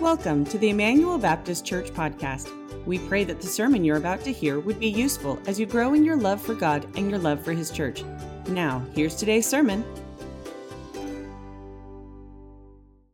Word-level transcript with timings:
Welcome 0.00 0.44
to 0.46 0.58
the 0.58 0.70
Immanuel 0.70 1.18
Baptist 1.18 1.64
Church 1.64 1.90
podcast. 1.90 2.50
We 2.84 2.98
pray 2.98 3.22
that 3.24 3.40
the 3.40 3.46
sermon 3.46 3.84
you're 3.84 3.96
about 3.96 4.22
to 4.24 4.32
hear 4.32 4.58
would 4.58 4.80
be 4.80 4.88
useful 4.88 5.38
as 5.46 5.60
you 5.60 5.66
grow 5.66 5.94
in 5.94 6.04
your 6.04 6.16
love 6.16 6.42
for 6.42 6.54
God 6.54 6.84
and 6.96 7.08
your 7.08 7.20
love 7.20 7.44
for 7.44 7.52
His 7.52 7.70
church. 7.70 8.02
Now, 8.48 8.84
here's 8.92 9.14
today's 9.14 9.46
sermon. 9.46 9.84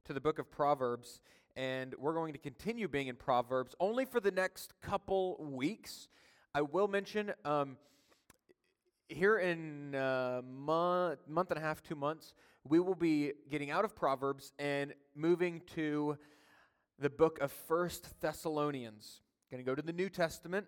To 0.06 0.14
the 0.14 0.22
book 0.22 0.38
of 0.38 0.50
Proverbs, 0.50 1.20
and 1.54 1.94
we're 1.98 2.14
going 2.14 2.32
to 2.32 2.38
continue 2.38 2.88
being 2.88 3.08
in 3.08 3.16
Proverbs 3.16 3.74
only 3.78 4.06
for 4.06 4.18
the 4.18 4.30
next 4.30 4.72
couple 4.80 5.36
weeks. 5.38 6.08
I 6.54 6.62
will 6.62 6.88
mention 6.88 7.34
um, 7.44 7.76
here 9.08 9.38
in 9.38 9.94
a 9.94 9.98
uh, 10.38 10.42
month, 10.42 11.20
month 11.28 11.50
and 11.50 11.58
a 11.58 11.62
half, 11.62 11.82
two 11.82 11.94
months, 11.94 12.32
we 12.66 12.80
will 12.80 12.94
be 12.94 13.32
getting 13.50 13.70
out 13.70 13.84
of 13.84 13.94
Proverbs 13.94 14.52
and 14.58 14.94
moving 15.14 15.60
to 15.74 16.16
the 17.00 17.10
book 17.10 17.38
of 17.40 17.50
First 17.50 18.20
Thessalonians. 18.20 19.22
Going 19.50 19.64
to 19.64 19.68
go 19.68 19.74
to 19.74 19.80
the 19.80 19.92
New 19.92 20.10
Testament 20.10 20.66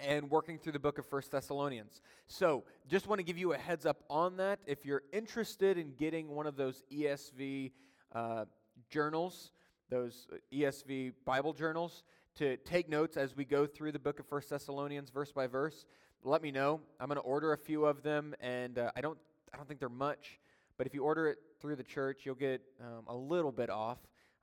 and 0.00 0.30
working 0.30 0.58
through 0.58 0.72
the 0.72 0.78
book 0.78 0.98
of 0.98 1.06
First 1.06 1.32
Thessalonians. 1.32 2.00
So, 2.28 2.62
just 2.88 3.08
want 3.08 3.18
to 3.18 3.24
give 3.24 3.36
you 3.36 3.52
a 3.52 3.58
heads 3.58 3.84
up 3.84 4.04
on 4.08 4.36
that. 4.36 4.60
If 4.64 4.86
you're 4.86 5.02
interested 5.12 5.76
in 5.76 5.92
getting 5.94 6.28
one 6.28 6.46
of 6.46 6.56
those 6.56 6.84
ESV 6.92 7.72
uh, 8.14 8.44
journals, 8.88 9.50
those 9.90 10.28
ESV 10.52 11.14
Bible 11.24 11.52
journals, 11.52 12.04
to 12.36 12.56
take 12.58 12.88
notes 12.88 13.16
as 13.16 13.36
we 13.36 13.44
go 13.44 13.66
through 13.66 13.90
the 13.90 13.98
book 13.98 14.20
of 14.20 14.26
First 14.26 14.50
Thessalonians 14.50 15.10
verse 15.10 15.32
by 15.32 15.48
verse, 15.48 15.84
let 16.22 16.42
me 16.42 16.52
know. 16.52 16.80
I'm 17.00 17.08
going 17.08 17.16
to 17.16 17.22
order 17.22 17.52
a 17.52 17.58
few 17.58 17.86
of 17.86 18.04
them, 18.04 18.34
and 18.40 18.78
uh, 18.78 18.92
I 18.94 19.00
don't 19.00 19.18
I 19.52 19.56
don't 19.56 19.66
think 19.66 19.80
they're 19.80 19.88
much, 19.88 20.38
but 20.78 20.86
if 20.86 20.94
you 20.94 21.02
order 21.02 21.28
it 21.28 21.38
through 21.60 21.74
the 21.74 21.82
church, 21.84 22.20
you'll 22.24 22.34
get 22.36 22.62
um, 22.80 23.04
a 23.08 23.14
little 23.16 23.52
bit 23.52 23.68
off. 23.68 23.98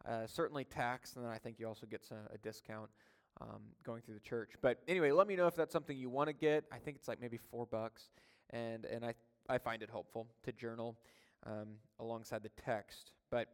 Uh, 0.08 0.26
certainly 0.26 0.64
tax, 0.64 1.16
and 1.16 1.24
then 1.24 1.32
I 1.32 1.38
think 1.38 1.60
you 1.60 1.68
also 1.68 1.86
get 1.86 2.04
some, 2.04 2.18
a 2.34 2.38
discount 2.38 2.90
um, 3.40 3.62
going 3.84 4.02
through 4.02 4.16
the 4.16 4.22
church. 4.22 4.52
But 4.62 4.82
anyway, 4.88 5.12
let 5.12 5.28
me 5.28 5.36
know 5.36 5.48
if 5.48 5.56
that's 5.56 5.74
something 5.74 5.98
you 5.98 6.10
want 6.10 6.28
to 6.28 6.34
get. 6.34 6.66
I 6.72 6.78
think 6.78 6.98
it's 6.98 7.08
like 7.08 7.22
maybe 7.22 7.38
four 7.38 7.66
bucks, 7.66 8.10
and 8.50 8.86
and 8.86 9.06
I 9.06 9.14
I 9.48 9.58
find 9.58 9.84
it 9.84 9.90
helpful 9.90 10.28
to 10.44 10.52
journal 10.52 10.98
um, 11.46 11.76
alongside 12.00 12.44
the 12.44 12.52
text. 12.64 13.12
But 13.30 13.48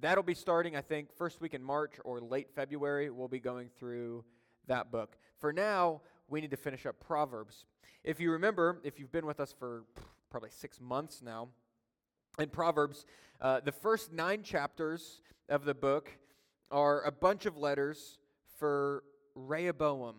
that'll 0.00 0.24
be 0.24 0.34
starting, 0.34 0.76
I 0.76 0.80
think, 0.80 1.12
first 1.16 1.40
week 1.40 1.54
in 1.54 1.62
March 1.62 1.94
or 2.04 2.20
late 2.20 2.48
February. 2.54 3.10
We'll 3.10 3.28
be 3.28 3.40
going 3.40 3.68
through 3.78 4.24
that 4.66 4.90
book. 4.90 5.16
For 5.38 5.52
now, 5.52 6.02
we 6.28 6.40
need 6.40 6.50
to 6.50 6.56
finish 6.56 6.86
up 6.86 7.00
Proverbs. 7.00 7.64
If 8.04 8.20
you 8.20 8.30
remember, 8.32 8.80
if 8.84 8.98
you've 8.98 9.12
been 9.12 9.26
with 9.26 9.40
us 9.40 9.54
for 9.58 9.84
probably 10.30 10.50
six 10.50 10.80
months 10.80 11.20
now, 11.22 11.48
in 12.38 12.48
Proverbs, 12.48 13.04
uh, 13.40 13.60
the 13.60 13.72
first 13.72 14.12
nine 14.12 14.42
chapters 14.42 15.20
of 15.48 15.64
the 15.64 15.74
book 15.74 16.10
are 16.70 17.02
a 17.02 17.12
bunch 17.12 17.46
of 17.46 17.56
letters 17.56 18.18
for 18.58 19.02
Rehoboam 19.34 20.16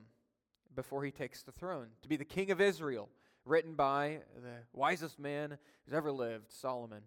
before 0.75 1.03
he 1.03 1.11
takes 1.11 1.43
the 1.43 1.51
throne 1.51 1.87
to 2.01 2.07
be 2.07 2.17
the 2.17 2.25
king 2.25 2.51
of 2.51 2.61
Israel, 2.61 3.09
written 3.45 3.75
by 3.75 4.19
the 4.35 4.63
wisest 4.73 5.19
man 5.19 5.57
who's 5.85 5.93
ever 5.93 6.11
lived, 6.11 6.51
Solomon. 6.51 7.01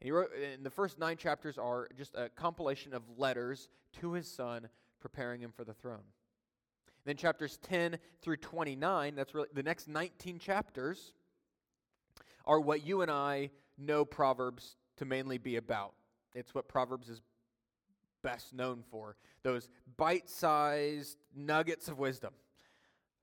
And 0.00 0.06
he 0.06 0.10
wrote, 0.10 0.30
and 0.34 0.64
the 0.64 0.70
first 0.70 0.98
nine 0.98 1.16
chapters 1.16 1.58
are 1.58 1.88
just 1.96 2.14
a 2.14 2.28
compilation 2.30 2.94
of 2.94 3.02
letters 3.16 3.68
to 4.00 4.12
his 4.12 4.30
son, 4.30 4.68
preparing 5.00 5.40
him 5.40 5.52
for 5.54 5.64
the 5.64 5.74
throne. 5.74 6.04
Then 7.04 7.16
chapters 7.16 7.58
10 7.62 7.98
through 8.20 8.36
29, 8.36 9.14
that's 9.14 9.34
really 9.34 9.48
the 9.52 9.62
next 9.62 9.88
19 9.88 10.38
chapters, 10.38 11.12
are 12.44 12.60
what 12.60 12.86
you 12.86 13.02
and 13.02 13.10
I 13.10 13.50
know 13.80 14.04
Proverbs 14.04 14.76
to 14.96 15.04
mainly 15.04 15.38
be 15.38 15.56
about. 15.56 15.94
It's 16.34 16.54
what 16.54 16.68
Proverbs 16.68 17.08
is 17.08 17.20
best 18.22 18.52
known 18.52 18.82
for 18.90 19.16
those 19.42 19.68
bite 19.96 20.28
sized 20.28 21.16
nuggets 21.34 21.88
of 21.88 21.98
wisdom, 21.98 22.34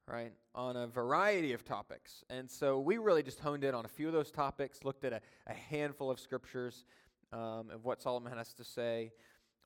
right, 0.07 0.33
on 0.55 0.75
a 0.75 0.87
variety 0.87 1.53
of 1.53 1.63
topics. 1.63 2.23
And 2.29 2.49
so 2.49 2.79
we 2.79 2.97
really 2.97 3.23
just 3.23 3.39
honed 3.39 3.63
in 3.63 3.75
on 3.75 3.85
a 3.85 3.89
few 3.89 4.07
of 4.07 4.13
those 4.13 4.31
topics, 4.31 4.83
looked 4.83 5.05
at 5.05 5.13
a, 5.13 5.21
a 5.45 5.53
handful 5.53 6.09
of 6.09 6.19
scriptures 6.19 6.85
um, 7.31 7.69
of 7.71 7.85
what 7.85 8.01
Solomon 8.01 8.35
has 8.35 8.53
to 8.53 8.63
say 8.63 9.11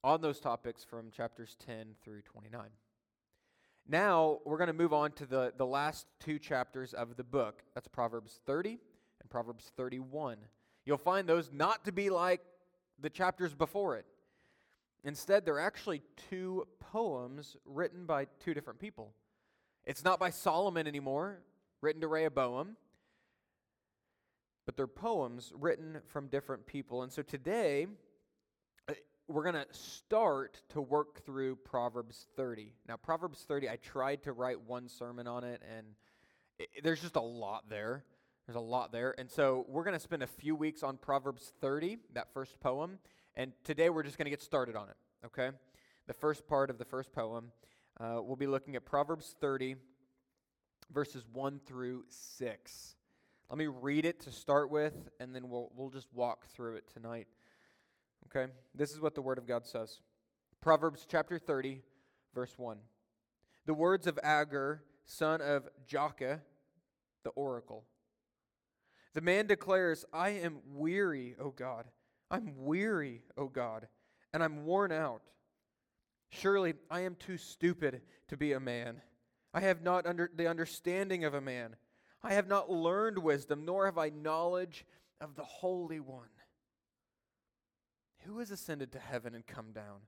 on 0.03 0.21
those 0.21 0.39
topics 0.39 0.83
from 0.83 1.11
chapters 1.11 1.55
10 1.65 1.95
through 2.03 2.21
29. 2.23 2.61
Now 3.87 4.39
we're 4.45 4.57
going 4.57 4.67
to 4.67 4.73
move 4.73 4.93
on 4.93 5.11
to 5.13 5.25
the, 5.25 5.53
the 5.57 5.65
last 5.65 6.07
two 6.19 6.39
chapters 6.39 6.93
of 6.93 7.15
the 7.17 7.23
book. 7.23 7.63
That's 7.73 7.87
Proverbs 7.87 8.39
30 8.45 8.79
and 9.21 9.29
Proverbs 9.29 9.71
31. 9.75 10.37
You'll 10.85 10.97
find 10.97 11.27
those 11.27 11.51
not 11.51 11.85
to 11.85 11.91
be 11.91 12.09
like 12.09 12.41
the 12.99 13.09
chapters 13.09 13.53
before 13.53 13.97
it. 13.97 14.05
Instead, 15.03 15.45
they're 15.45 15.59
actually 15.59 16.01
two 16.29 16.67
poems 16.79 17.57
written 17.65 18.05
by 18.05 18.27
two 18.39 18.53
different 18.53 18.79
people. 18.79 19.13
It's 19.83 20.03
not 20.03 20.19
by 20.19 20.29
Solomon 20.29 20.87
anymore, 20.87 21.39
written 21.81 22.01
to 22.01 22.07
Rehoboam, 22.07 22.77
but 24.65 24.77
they're 24.77 24.87
poems 24.87 25.51
written 25.55 26.01
from 26.07 26.27
different 26.27 26.67
people. 26.67 27.01
And 27.01 27.11
so 27.11 27.23
today, 27.23 27.87
uh, 28.87 28.93
we're 29.27 29.43
going 29.43 29.55
to 29.55 29.65
start 29.71 30.61
to 30.69 30.81
work 30.81 31.25
through 31.25 31.55
Proverbs 31.57 32.27
30. 32.35 32.73
Now, 32.87 32.97
Proverbs 32.97 33.43
30, 33.47 33.69
I 33.69 33.77
tried 33.77 34.23
to 34.23 34.33
write 34.33 34.61
one 34.61 34.87
sermon 34.87 35.25
on 35.25 35.43
it, 35.43 35.63
and 35.75 35.87
it, 36.59 36.83
there's 36.83 37.01
just 37.01 37.15
a 37.15 37.21
lot 37.21 37.69
there. 37.69 38.03
There's 38.51 38.61
a 38.61 38.67
lot 38.67 38.91
there. 38.91 39.15
And 39.17 39.31
so 39.31 39.65
we're 39.69 39.85
going 39.85 39.93
to 39.93 39.99
spend 39.99 40.23
a 40.23 40.27
few 40.27 40.57
weeks 40.57 40.83
on 40.83 40.97
Proverbs 40.97 41.53
30, 41.61 41.99
that 42.15 42.33
first 42.33 42.59
poem. 42.59 42.99
And 43.33 43.53
today 43.63 43.89
we're 43.89 44.03
just 44.03 44.17
going 44.17 44.25
to 44.25 44.29
get 44.29 44.41
started 44.41 44.75
on 44.75 44.89
it, 44.89 44.97
okay? 45.27 45.51
The 46.07 46.13
first 46.13 46.45
part 46.49 46.69
of 46.69 46.77
the 46.77 46.83
first 46.83 47.13
poem. 47.13 47.53
Uh, 47.97 48.19
we'll 48.21 48.35
be 48.35 48.47
looking 48.47 48.75
at 48.75 48.83
Proverbs 48.83 49.37
30, 49.39 49.77
verses 50.93 51.23
1 51.31 51.61
through 51.65 52.03
6. 52.09 52.95
Let 53.49 53.57
me 53.57 53.67
read 53.67 54.03
it 54.03 54.19
to 54.23 54.33
start 54.33 54.69
with, 54.69 54.95
and 55.21 55.33
then 55.33 55.47
we'll, 55.47 55.71
we'll 55.73 55.89
just 55.89 56.09
walk 56.11 56.45
through 56.47 56.75
it 56.75 56.83
tonight. 56.93 57.27
Okay? 58.25 58.51
This 58.75 58.91
is 58.91 58.99
what 58.99 59.15
the 59.15 59.21
Word 59.21 59.37
of 59.37 59.47
God 59.47 59.65
says 59.65 60.01
Proverbs 60.59 61.07
chapter 61.09 61.39
30, 61.39 61.83
verse 62.35 62.55
1. 62.57 62.79
The 63.65 63.73
words 63.73 64.07
of 64.07 64.19
Agur, 64.21 64.83
son 65.05 65.39
of 65.39 65.69
Jakeh, 65.89 66.41
the 67.23 67.29
oracle. 67.29 67.85
The 69.13 69.21
man 69.21 69.47
declares, 69.47 70.05
I 70.13 70.29
am 70.29 70.59
weary, 70.73 71.35
O 71.39 71.49
God. 71.49 71.85
I'm 72.29 72.53
weary, 72.57 73.23
O 73.37 73.47
God, 73.47 73.87
and 74.33 74.41
I'm 74.41 74.65
worn 74.65 74.91
out. 74.91 75.21
Surely 76.29 76.75
I 76.89 77.01
am 77.01 77.15
too 77.15 77.37
stupid 77.37 78.01
to 78.29 78.37
be 78.37 78.53
a 78.53 78.59
man. 78.59 79.01
I 79.53 79.59
have 79.61 79.81
not 79.81 80.05
under 80.05 80.31
the 80.33 80.47
understanding 80.47 81.25
of 81.25 81.33
a 81.33 81.41
man. 81.41 81.75
I 82.23 82.33
have 82.33 82.47
not 82.47 82.71
learned 82.71 83.17
wisdom, 83.17 83.65
nor 83.65 83.85
have 83.85 83.97
I 83.97 84.09
knowledge 84.09 84.85
of 85.19 85.35
the 85.35 85.43
Holy 85.43 85.99
One. 85.99 86.29
Who 88.19 88.39
has 88.39 88.51
ascended 88.51 88.93
to 88.93 88.99
heaven 88.99 89.35
and 89.35 89.45
come 89.45 89.73
down? 89.73 90.01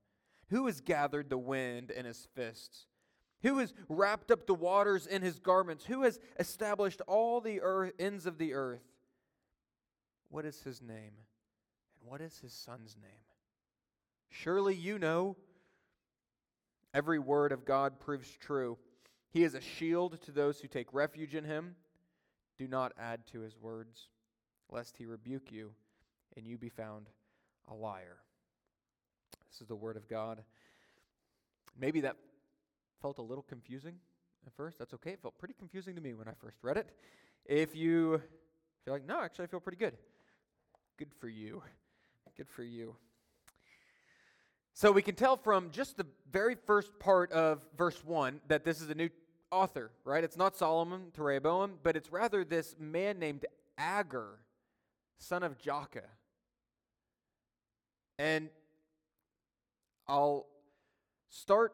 Who 0.50 0.68
has 0.68 0.80
gathered 0.80 1.30
the 1.30 1.38
wind 1.38 1.92
in 1.92 2.06
his 2.06 2.28
fists? 2.36 2.86
Who 3.42 3.58
has 3.58 3.74
wrapped 3.90 4.32
up 4.32 4.48
the 4.48 4.54
waters 4.54 5.08
in 5.08 5.22
his 5.22 5.40
garments? 5.40 5.84
Who 5.86 6.04
has 6.04 6.20
established 6.40 7.02
all 7.08 7.42
the 7.42 7.60
earth, 7.62 7.92
ends 8.00 8.26
of 8.26 8.38
the 8.38 8.54
earth? 8.54 8.93
What 10.34 10.46
is 10.46 10.60
his 10.64 10.82
name? 10.82 11.14
And 12.00 12.10
what 12.10 12.20
is 12.20 12.40
his 12.40 12.54
son's 12.54 12.98
name? 13.00 13.22
Surely 14.32 14.74
you 14.74 14.98
know. 14.98 15.36
Every 16.92 17.20
word 17.20 17.52
of 17.52 17.66
God 17.66 18.00
proves 18.00 18.36
true. 18.40 18.80
He 19.30 19.44
is 19.44 19.54
a 19.54 19.62
shield 19.62 20.20
to 20.24 20.32
those 20.32 20.60
who 20.60 20.68
take 20.68 20.92
refuge 20.92 21.36
in 21.36 21.44
him. 21.44 21.76
Do 22.58 22.68
not 22.68 22.94
add 23.00 23.28
to 23.28 23.42
his 23.42 23.56
words, 23.62 24.08
lest 24.72 24.98
he 24.98 25.06
rebuke 25.06 25.52
you 25.52 25.70
and 26.36 26.48
you 26.48 26.58
be 26.58 26.70
found 26.70 27.10
a 27.68 27.76
liar. 27.76 28.18
This 29.52 29.62
is 29.62 29.68
the 29.68 29.76
word 29.76 29.98
of 29.98 30.08
God. 30.08 30.42
Maybe 31.80 32.02
that 32.02 32.16
felt 33.04 33.20
a 33.20 33.24
little 33.24 33.46
confusing 33.48 33.98
at 34.48 34.54
first. 34.54 34.80
That's 34.80 34.96
okay. 34.96 35.12
It 35.12 35.22
felt 35.22 35.38
pretty 35.38 35.54
confusing 35.54 35.94
to 35.94 36.02
me 36.02 36.16
when 36.16 36.28
I 36.28 36.34
first 36.42 36.58
read 36.64 36.78
it. 36.78 36.90
If 37.46 37.76
you 37.76 38.20
feel 38.84 38.96
like, 38.96 39.06
no, 39.06 39.22
actually, 39.22 39.46
I 39.46 39.48
feel 39.50 39.60
pretty 39.60 39.78
good. 39.78 39.96
Good 40.98 41.14
for 41.20 41.28
you. 41.28 41.64
Good 42.38 42.50
for 42.50 42.64
you. 42.64 42.96
So 44.74 44.92
we 44.92 45.02
can 45.02 45.16
tell 45.16 45.38
from 45.38 45.72
just 45.72 45.98
the 45.98 46.06
very 46.32 46.56
first 46.56 46.98
part 47.00 47.32
of 47.32 47.62
verse 47.78 48.04
1 48.04 48.42
that 48.48 48.64
this 48.64 48.82
is 48.82 48.90
a 48.90 48.96
new 48.96 49.10
author, 49.52 49.92
right? 50.04 50.24
It's 50.24 50.38
not 50.38 50.56
Solomon 50.56 51.12
to 51.14 51.24
Rehoboam, 51.24 51.74
but 51.84 51.96
it's 51.96 52.12
rather 52.12 52.44
this 52.44 52.76
man 52.80 53.20
named 53.20 53.46
Agur, 53.78 54.40
son 55.20 55.44
of 55.44 55.58
Jakeh. 55.60 56.02
And 58.18 58.50
I'll 60.08 60.48
start 61.30 61.74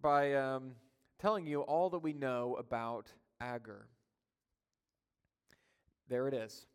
by 0.00 0.34
um, 0.34 0.72
telling 1.18 1.46
you 1.46 1.60
all 1.62 1.90
that 1.90 2.00
we 2.00 2.12
know 2.12 2.56
about 2.58 3.12
Agur. 3.40 3.86
There 6.08 6.28
it 6.28 6.34
is. 6.34 6.66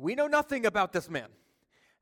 We 0.00 0.14
know 0.14 0.28
nothing 0.28 0.64
about 0.64 0.94
this 0.94 1.10
man. 1.10 1.28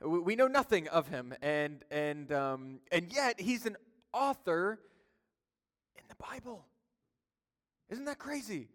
We, 0.00 0.36
know 0.36 0.46
nothing 0.46 0.86
of 0.86 1.08
him, 1.08 1.34
and, 1.42 1.84
and, 1.90 2.30
um, 2.30 2.78
and 2.92 3.12
yet 3.12 3.40
he's 3.40 3.66
an 3.66 3.76
author 4.12 4.78
in 5.96 6.04
the 6.08 6.14
Bible. 6.14 6.64
Isn't 7.90 8.04
that 8.04 8.20
crazy? 8.20 8.68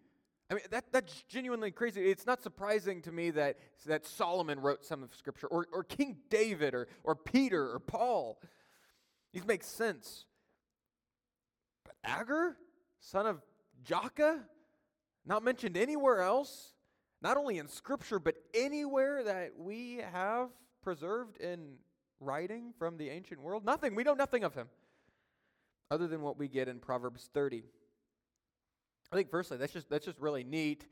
I 0.52 0.56
mean, 0.56 0.64
that, 0.72 0.92
that's 0.92 1.24
genuinely 1.30 1.72
crazy. 1.72 2.02
It's 2.12 2.26
not 2.26 2.44
surprising 2.44 3.02
to 3.04 3.14
me 3.14 3.30
that, 3.30 3.60
that 3.86 4.06
Solomon 4.06 4.60
wrote 4.60 4.84
some 4.84 5.02
of 5.02 5.16
Scripture, 5.16 5.48
or, 5.48 5.68
or 5.72 5.86
King 5.86 6.18
David, 6.30 6.74
or, 6.74 6.90
or 7.06 7.16
Peter, 7.16 7.72
or 7.72 7.80
Paul. 7.80 8.42
These 9.32 9.46
make 9.48 9.64
sense. 9.64 10.26
But 11.86 11.96
Agur, 12.04 12.58
son 13.00 13.26
of 13.26 13.42
Jakeh, 13.86 14.42
not 15.26 15.46
mentioned 15.46 15.78
anywhere 15.78 16.22
else, 16.24 16.73
not 17.24 17.38
only 17.38 17.58
in 17.58 17.70
Scripture, 17.70 18.20
but 18.20 18.36
anywhere 18.54 19.24
that 19.24 19.54
we 19.58 20.02
have 20.12 20.50
preserved 20.84 21.38
in 21.38 21.76
writing 22.20 22.74
from 22.78 22.98
the 22.98 23.10
ancient 23.10 23.42
world? 23.42 23.66
Nothing. 23.66 23.96
We 23.96 24.04
know 24.04 24.14
nothing 24.14 24.44
of 24.44 24.54
him 24.54 24.68
other 25.90 26.08
than 26.08 26.22
what 26.22 26.38
we 26.38 26.50
get 26.50 26.68
in 26.68 26.80
Proverbs 26.80 27.30
30. 27.34 27.64
I 29.12 29.16
think 29.16 29.30
firstly, 29.30 29.58
that's 29.58 29.72
just 29.72 29.90
that's 29.90 30.06
just 30.06 30.20
really 30.20 30.44
neat. 30.44 30.86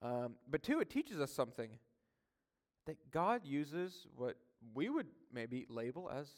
Um, 0.00 0.36
but 0.48 0.62
two, 0.62 0.80
it 0.80 0.90
teaches 0.90 1.20
us 1.20 1.32
something 1.32 1.70
that 2.86 2.96
God 3.10 3.40
uses 3.44 4.06
what 4.16 4.36
we 4.74 4.88
would 4.88 5.06
maybe 5.32 5.66
label 5.68 6.10
as 6.10 6.28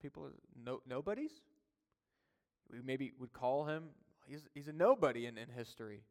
people 0.00 0.30
no, 0.64 0.80
nobodies. 0.86 1.32
We 2.70 2.80
maybe 2.82 3.12
would 3.18 3.32
call 3.32 3.64
him 3.64 3.88
he's 4.26 4.46
he's 4.54 4.68
a 4.68 4.72
nobody 4.72 5.26
in, 5.26 5.38
in 5.38 5.48
history. 5.48 6.02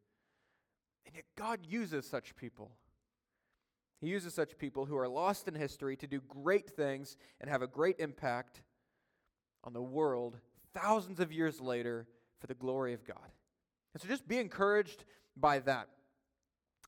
And 1.06 1.14
yet 1.14 1.24
God 1.36 1.60
uses 1.68 2.06
such 2.06 2.36
people. 2.36 2.72
He 4.00 4.08
uses 4.08 4.34
such 4.34 4.58
people 4.58 4.86
who 4.86 4.96
are 4.96 5.08
lost 5.08 5.46
in 5.46 5.54
history 5.54 5.96
to 5.96 6.06
do 6.06 6.20
great 6.28 6.68
things 6.68 7.16
and 7.40 7.48
have 7.48 7.62
a 7.62 7.66
great 7.66 8.00
impact 8.00 8.62
on 9.64 9.72
the 9.72 9.82
world 9.82 10.38
thousands 10.74 11.20
of 11.20 11.32
years 11.32 11.60
later 11.60 12.08
for 12.40 12.46
the 12.48 12.54
glory 12.54 12.94
of 12.94 13.06
God. 13.06 13.30
And 13.94 14.02
so 14.02 14.08
just 14.08 14.26
be 14.26 14.38
encouraged 14.38 15.04
by 15.36 15.60
that. 15.60 15.88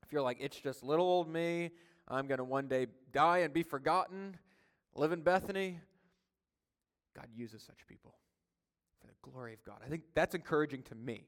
If 0.02 0.12
you're 0.12 0.22
like, 0.22 0.38
it's 0.40 0.58
just 0.58 0.82
little 0.82 1.06
old 1.06 1.28
me, 1.28 1.70
I'm 2.08 2.26
going 2.26 2.38
to 2.38 2.44
one 2.44 2.68
day 2.68 2.88
die 3.12 3.38
and 3.38 3.52
be 3.52 3.62
forgotten, 3.62 4.36
live 4.94 5.12
in 5.12 5.22
Bethany, 5.22 5.78
God 7.14 7.28
uses 7.34 7.62
such 7.62 7.86
people 7.86 8.14
for 9.00 9.06
the 9.06 9.14
glory 9.22 9.54
of 9.54 9.62
God. 9.64 9.76
I 9.84 9.88
think 9.88 10.02
that's 10.14 10.34
encouraging 10.34 10.82
to 10.84 10.94
me. 10.94 11.26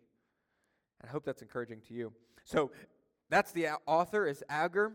And 1.00 1.08
I 1.08 1.12
hope 1.12 1.24
that's 1.24 1.42
encouraging 1.42 1.80
to 1.88 1.94
you. 1.94 2.12
So 2.44 2.70
that's 3.28 3.52
the 3.52 3.68
author 3.86 4.26
is 4.26 4.42
Agur, 4.48 4.92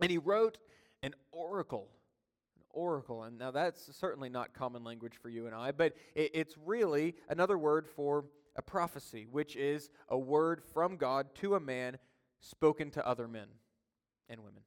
and 0.00 0.10
he 0.10 0.18
wrote 0.18 0.58
an 1.02 1.14
oracle. 1.30 1.88
An 2.56 2.64
oracle. 2.70 3.24
And 3.24 3.38
now 3.38 3.50
that's 3.50 3.94
certainly 3.96 4.28
not 4.28 4.54
common 4.54 4.82
language 4.84 5.14
for 5.20 5.28
you 5.28 5.46
and 5.46 5.54
I, 5.54 5.72
but 5.72 5.94
it, 6.14 6.30
it's 6.34 6.54
really 6.64 7.14
another 7.28 7.58
word 7.58 7.86
for 7.86 8.24
a 8.56 8.62
prophecy, 8.62 9.26
which 9.30 9.56
is 9.56 9.90
a 10.08 10.18
word 10.18 10.62
from 10.72 10.96
God 10.96 11.34
to 11.36 11.54
a 11.54 11.60
man 11.60 11.98
spoken 12.40 12.90
to 12.92 13.06
other 13.06 13.28
men 13.28 13.46
and 14.28 14.40
women. 14.40 14.62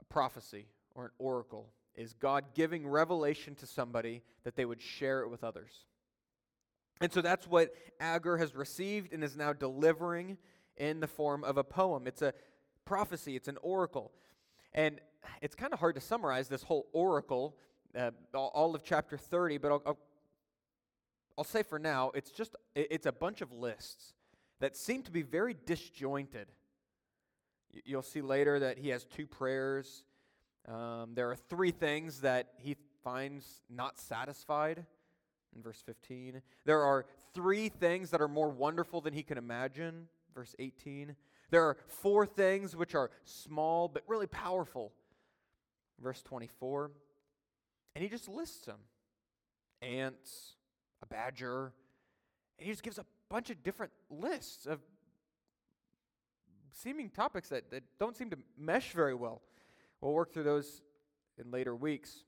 A 0.00 0.04
prophecy 0.04 0.66
or 0.94 1.06
an 1.06 1.10
oracle 1.18 1.70
is 1.94 2.14
God 2.14 2.46
giving 2.54 2.86
revelation 2.86 3.54
to 3.56 3.66
somebody 3.66 4.22
that 4.44 4.56
they 4.56 4.64
would 4.64 4.80
share 4.80 5.20
it 5.22 5.28
with 5.28 5.44
others. 5.44 5.72
And 7.00 7.12
so 7.12 7.22
that's 7.22 7.46
what 7.46 7.72
Agur 7.98 8.36
has 8.36 8.54
received 8.54 9.12
and 9.12 9.24
is 9.24 9.36
now 9.36 9.52
delivering 9.52 10.36
in 10.76 11.00
the 11.00 11.06
form 11.06 11.44
of 11.44 11.56
a 11.56 11.64
poem. 11.64 12.06
It's 12.06 12.22
a 12.22 12.34
prophecy, 12.84 13.36
it's 13.36 13.48
an 13.48 13.58
oracle. 13.62 14.12
And 14.72 15.00
it's 15.40 15.54
kind 15.54 15.72
of 15.72 15.80
hard 15.80 15.94
to 15.94 16.00
summarize 16.00 16.48
this 16.48 16.62
whole 16.62 16.88
oracle, 16.92 17.56
uh, 17.96 18.10
all 18.34 18.74
of 18.74 18.82
chapter 18.84 19.16
30, 19.16 19.58
but 19.58 19.72
I'll, 19.72 19.82
I'll 19.86 19.98
I'll 21.40 21.44
say 21.44 21.62
for 21.62 21.78
now, 21.78 22.10
it's 22.14 22.30
just 22.30 22.54
it's 22.74 23.06
a 23.06 23.12
bunch 23.12 23.40
of 23.40 23.50
lists 23.50 24.12
that 24.60 24.76
seem 24.76 25.02
to 25.04 25.10
be 25.10 25.22
very 25.22 25.56
disjointed. 25.64 26.48
You'll 27.86 28.02
see 28.02 28.20
later 28.20 28.58
that 28.58 28.76
he 28.76 28.90
has 28.90 29.06
two 29.06 29.26
prayers. 29.26 30.04
Um, 30.68 31.12
there 31.14 31.30
are 31.30 31.36
three 31.36 31.70
things 31.70 32.20
that 32.20 32.50
he 32.58 32.76
finds 33.02 33.62
not 33.70 33.98
satisfied 33.98 34.84
in 35.54 35.62
verse 35.62 35.82
15. 35.84 36.42
There 36.64 36.82
are 36.82 37.06
three 37.34 37.68
things 37.68 38.10
that 38.10 38.20
are 38.20 38.28
more 38.28 38.48
wonderful 38.48 39.00
than 39.00 39.12
he 39.12 39.22
can 39.22 39.38
imagine, 39.38 40.08
verse 40.34 40.54
18. 40.58 41.16
There 41.50 41.64
are 41.64 41.76
four 41.86 42.26
things 42.26 42.76
which 42.76 42.94
are 42.94 43.10
small 43.24 43.88
but 43.88 44.04
really 44.06 44.26
powerful, 44.26 44.92
verse 46.00 46.22
24. 46.22 46.90
And 47.94 48.02
he 48.02 48.08
just 48.08 48.28
lists 48.28 48.66
them 48.66 48.78
ants, 49.82 50.54
a 51.02 51.06
badger. 51.06 51.72
And 52.58 52.66
he 52.66 52.72
just 52.72 52.82
gives 52.82 52.98
a 52.98 53.06
bunch 53.28 53.50
of 53.50 53.62
different 53.62 53.92
lists 54.10 54.66
of 54.66 54.80
seeming 56.72 57.10
topics 57.10 57.48
that, 57.48 57.70
that 57.70 57.82
don't 57.98 58.16
seem 58.16 58.30
to 58.30 58.38
mesh 58.58 58.92
very 58.92 59.14
well. 59.14 59.42
We'll 60.00 60.12
work 60.12 60.32
through 60.32 60.44
those 60.44 60.82
in 61.38 61.50
later 61.50 61.74
weeks. 61.74 62.24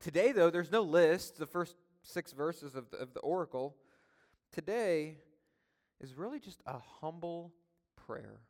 Today, 0.00 0.32
though, 0.32 0.50
there's 0.50 0.70
no 0.70 0.82
list, 0.82 1.38
the 1.38 1.46
first 1.46 1.76
six 2.02 2.32
verses 2.32 2.74
of 2.74 2.90
the, 2.90 2.98
of 2.98 3.14
the 3.14 3.20
oracle. 3.20 3.76
Today 4.52 5.18
is 6.00 6.14
really 6.14 6.38
just 6.38 6.60
a 6.66 6.78
humble 7.00 7.52
prayer 8.06 8.40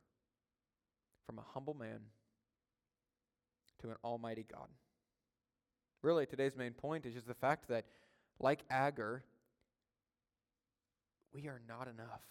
from 1.25 1.38
a 1.38 1.44
humble 1.54 1.75
man 1.75 2.00
to 3.81 3.88
an 3.88 3.96
almighty 4.04 4.44
God. 4.50 4.69
Really, 6.02 6.26
today's 6.26 6.56
main 6.56 6.72
point 6.72 7.06
is 7.06 7.14
just 7.14 7.26
the 7.26 7.34
fact 7.34 7.69
that 7.69 7.87
like 8.38 8.60
Agur, 8.70 9.25
we 11.32 11.49
are 11.49 11.60
not 11.69 11.88
enough. 11.88 12.22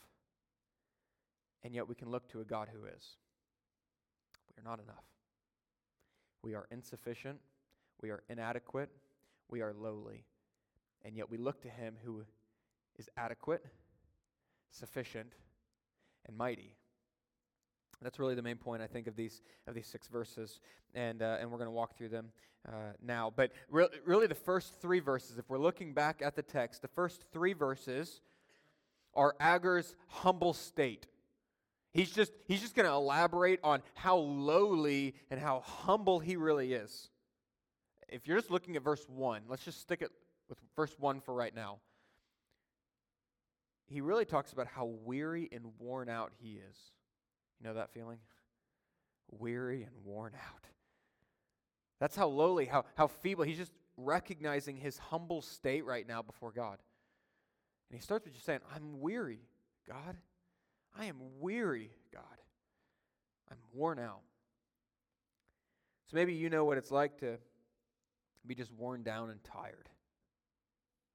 And 1.64 1.74
yet 1.74 1.88
we 1.88 1.96
can 1.96 2.10
look 2.10 2.28
to 2.30 2.42
a 2.42 2.46
God 2.46 2.70
who 2.72 2.86
is. 2.86 3.18
We 4.48 4.62
are 4.62 4.64
not 4.64 4.80
enough. 4.80 5.04
We 6.44 6.54
are 6.54 6.68
insufficient. 6.72 7.40
We 8.02 8.12
are 8.12 8.22
inadequate. 8.30 8.90
We 9.50 9.62
are 9.62 9.74
lowly. 9.74 10.26
And 11.04 11.16
yet 11.16 11.30
we 11.30 11.38
look 11.38 11.62
to 11.62 11.70
him 11.70 11.96
who 12.04 12.24
is 12.98 13.10
adequate, 13.18 13.66
sufficient, 14.72 15.34
and 16.26 16.36
mighty. 16.36 16.76
That's 18.02 18.20
really 18.20 18.36
the 18.36 18.42
main 18.42 18.58
point, 18.58 18.82
I 18.82 18.88
think, 18.88 19.08
of 19.08 19.16
these 19.16 19.42
of 19.68 19.74
these 19.74 19.88
six 19.88 20.08
verses, 20.08 20.60
and 20.94 21.22
uh, 21.22 21.38
and 21.40 21.50
we're 21.50 21.58
going 21.58 21.68
to 21.68 21.72
walk 21.72 21.98
through 21.98 22.10
them 22.10 22.32
uh, 22.68 22.94
now. 23.02 23.32
But 23.36 23.52
re- 23.70 23.88
really, 24.06 24.28
the 24.28 24.36
first 24.36 24.82
three 24.82 25.00
verses, 25.00 25.38
if 25.38 25.50
we're 25.50 25.60
looking 25.60 25.94
back 25.94 26.22
at 26.22 26.36
the 26.36 26.42
text, 26.42 26.82
the 26.82 26.88
first 26.90 27.24
three 27.32 27.54
verses 27.54 28.22
are 29.14 29.36
Agur's 29.40 29.96
humble 30.08 30.54
state. 30.54 31.08
He's 31.94 32.12
just 32.12 32.34
he's 32.48 32.62
just 32.62 32.76
going 32.76 32.88
to 32.88 32.94
elaborate 32.94 33.60
on 33.64 33.82
how 33.94 34.18
lowly 34.18 35.16
and 35.32 35.40
how 35.40 35.62
humble 35.62 36.20
he 36.20 36.36
really 36.36 36.74
is. 36.74 37.10
If 38.10 38.28
you're 38.28 38.38
just 38.38 38.52
looking 38.52 38.76
at 38.76 38.84
verse 38.84 39.06
one, 39.10 39.44
let's 39.48 39.64
just 39.64 39.82
stick 39.82 40.02
it 40.02 40.12
with 40.50 40.58
verse 40.76 40.96
one 41.00 41.22
for 41.22 41.34
right 41.34 41.54
now. 41.56 41.80
He 43.88 44.02
really 44.02 44.26
talks 44.26 44.52
about 44.52 44.68
how 44.68 44.86
weary 44.86 45.50
and 45.52 45.66
worn 45.80 46.10
out 46.10 46.32
he 46.38 46.54
is. 46.54 46.78
You 47.60 47.68
know 47.68 47.76
that 47.76 47.92
feeling? 47.92 48.18
Weary 49.32 49.84
and 49.84 49.94
worn 50.04 50.34
out. 50.36 50.68
That's 52.00 52.16
how 52.16 52.28
lowly, 52.28 52.66
how, 52.66 52.86
how 52.96 53.08
feeble. 53.08 53.44
He's 53.44 53.58
just 53.58 53.72
recognizing 53.98 54.76
his 54.78 54.98
humble 54.98 55.42
state 55.42 55.86
right 55.86 56.08
now 56.08 56.22
before 56.22 56.52
God. 56.52 56.78
And 57.90 58.00
he 58.00 58.04
starts 58.04 58.26
with 58.26 58.34
just 58.34 58.46
saying, 58.46 58.60
I'm 58.76 59.00
weary, 59.00 59.40
God. 59.88 60.18
I 60.98 61.06
am 61.06 61.18
weary, 61.40 61.92
God. 62.14 62.24
I'm 63.52 63.58
worn 63.74 64.00
out. 64.00 64.22
So 66.10 66.16
maybe 66.16 66.34
you 66.34 66.50
know 66.50 66.66
what 66.66 66.78
it's 66.78 66.92
like 66.92 67.20
to 67.20 67.38
be 68.48 68.56
just 68.56 68.72
worn 68.72 69.04
down 69.04 69.30
and 69.30 69.44
tired. 69.44 69.90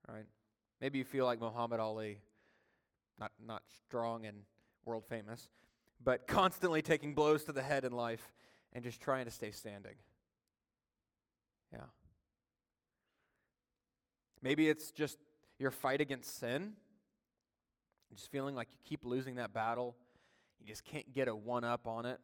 Right? 0.08 0.26
Maybe 0.80 0.98
you 0.98 1.04
feel 1.04 1.24
like 1.24 1.40
Muhammad 1.40 1.80
Ali, 1.80 2.20
not, 3.18 3.32
not 3.44 3.62
strong 3.86 4.26
and 4.26 4.38
world 4.84 5.04
famous, 5.08 5.48
but 6.02 6.26
constantly 6.26 6.82
taking 6.82 7.14
blows 7.14 7.44
to 7.44 7.52
the 7.52 7.62
head 7.62 7.84
in 7.84 7.92
life 7.92 8.32
and 8.72 8.82
just 8.82 9.00
trying 9.00 9.24
to 9.26 9.30
stay 9.30 9.50
standing. 9.50 9.94
Yeah. 11.72 11.80
Maybe 14.42 14.68
it's 14.68 14.90
just 14.90 15.18
your 15.58 15.70
fight 15.70 16.00
against 16.00 16.38
sin, 16.38 16.72
just 18.14 18.30
feeling 18.30 18.54
like 18.54 18.68
you 18.72 18.78
keep 18.84 19.04
losing 19.04 19.36
that 19.36 19.52
battle. 19.52 19.94
You 20.58 20.66
just 20.66 20.84
can't 20.84 21.12
get 21.12 21.28
a 21.28 21.34
one 21.34 21.64
up 21.64 21.86
on 21.86 22.06
it. 22.06 22.18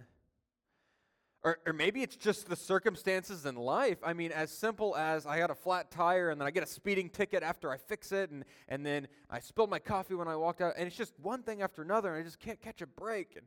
Or, 1.42 1.58
or 1.64 1.72
maybe 1.72 2.02
it's 2.02 2.16
just 2.16 2.48
the 2.48 2.56
circumstances 2.56 3.46
in 3.46 3.54
life. 3.54 3.98
I 4.02 4.14
mean, 4.14 4.32
as 4.32 4.50
simple 4.50 4.96
as 4.96 5.26
I 5.26 5.38
got 5.38 5.50
a 5.50 5.54
flat 5.54 5.92
tire 5.92 6.30
and 6.30 6.40
then 6.40 6.48
I 6.48 6.50
get 6.50 6.64
a 6.64 6.66
speeding 6.66 7.08
ticket 7.08 7.42
after 7.44 7.70
I 7.70 7.76
fix 7.76 8.10
it, 8.10 8.30
and, 8.30 8.44
and 8.68 8.84
then 8.84 9.06
I 9.30 9.38
spilled 9.38 9.70
my 9.70 9.78
coffee 9.78 10.14
when 10.14 10.26
I 10.26 10.34
walked 10.34 10.60
out, 10.60 10.74
and 10.76 10.86
it's 10.88 10.96
just 10.96 11.12
one 11.20 11.42
thing 11.42 11.62
after 11.62 11.82
another, 11.82 12.14
and 12.14 12.20
I 12.20 12.24
just 12.24 12.40
can't 12.40 12.60
catch 12.60 12.82
a 12.82 12.86
break. 12.86 13.36
And 13.36 13.46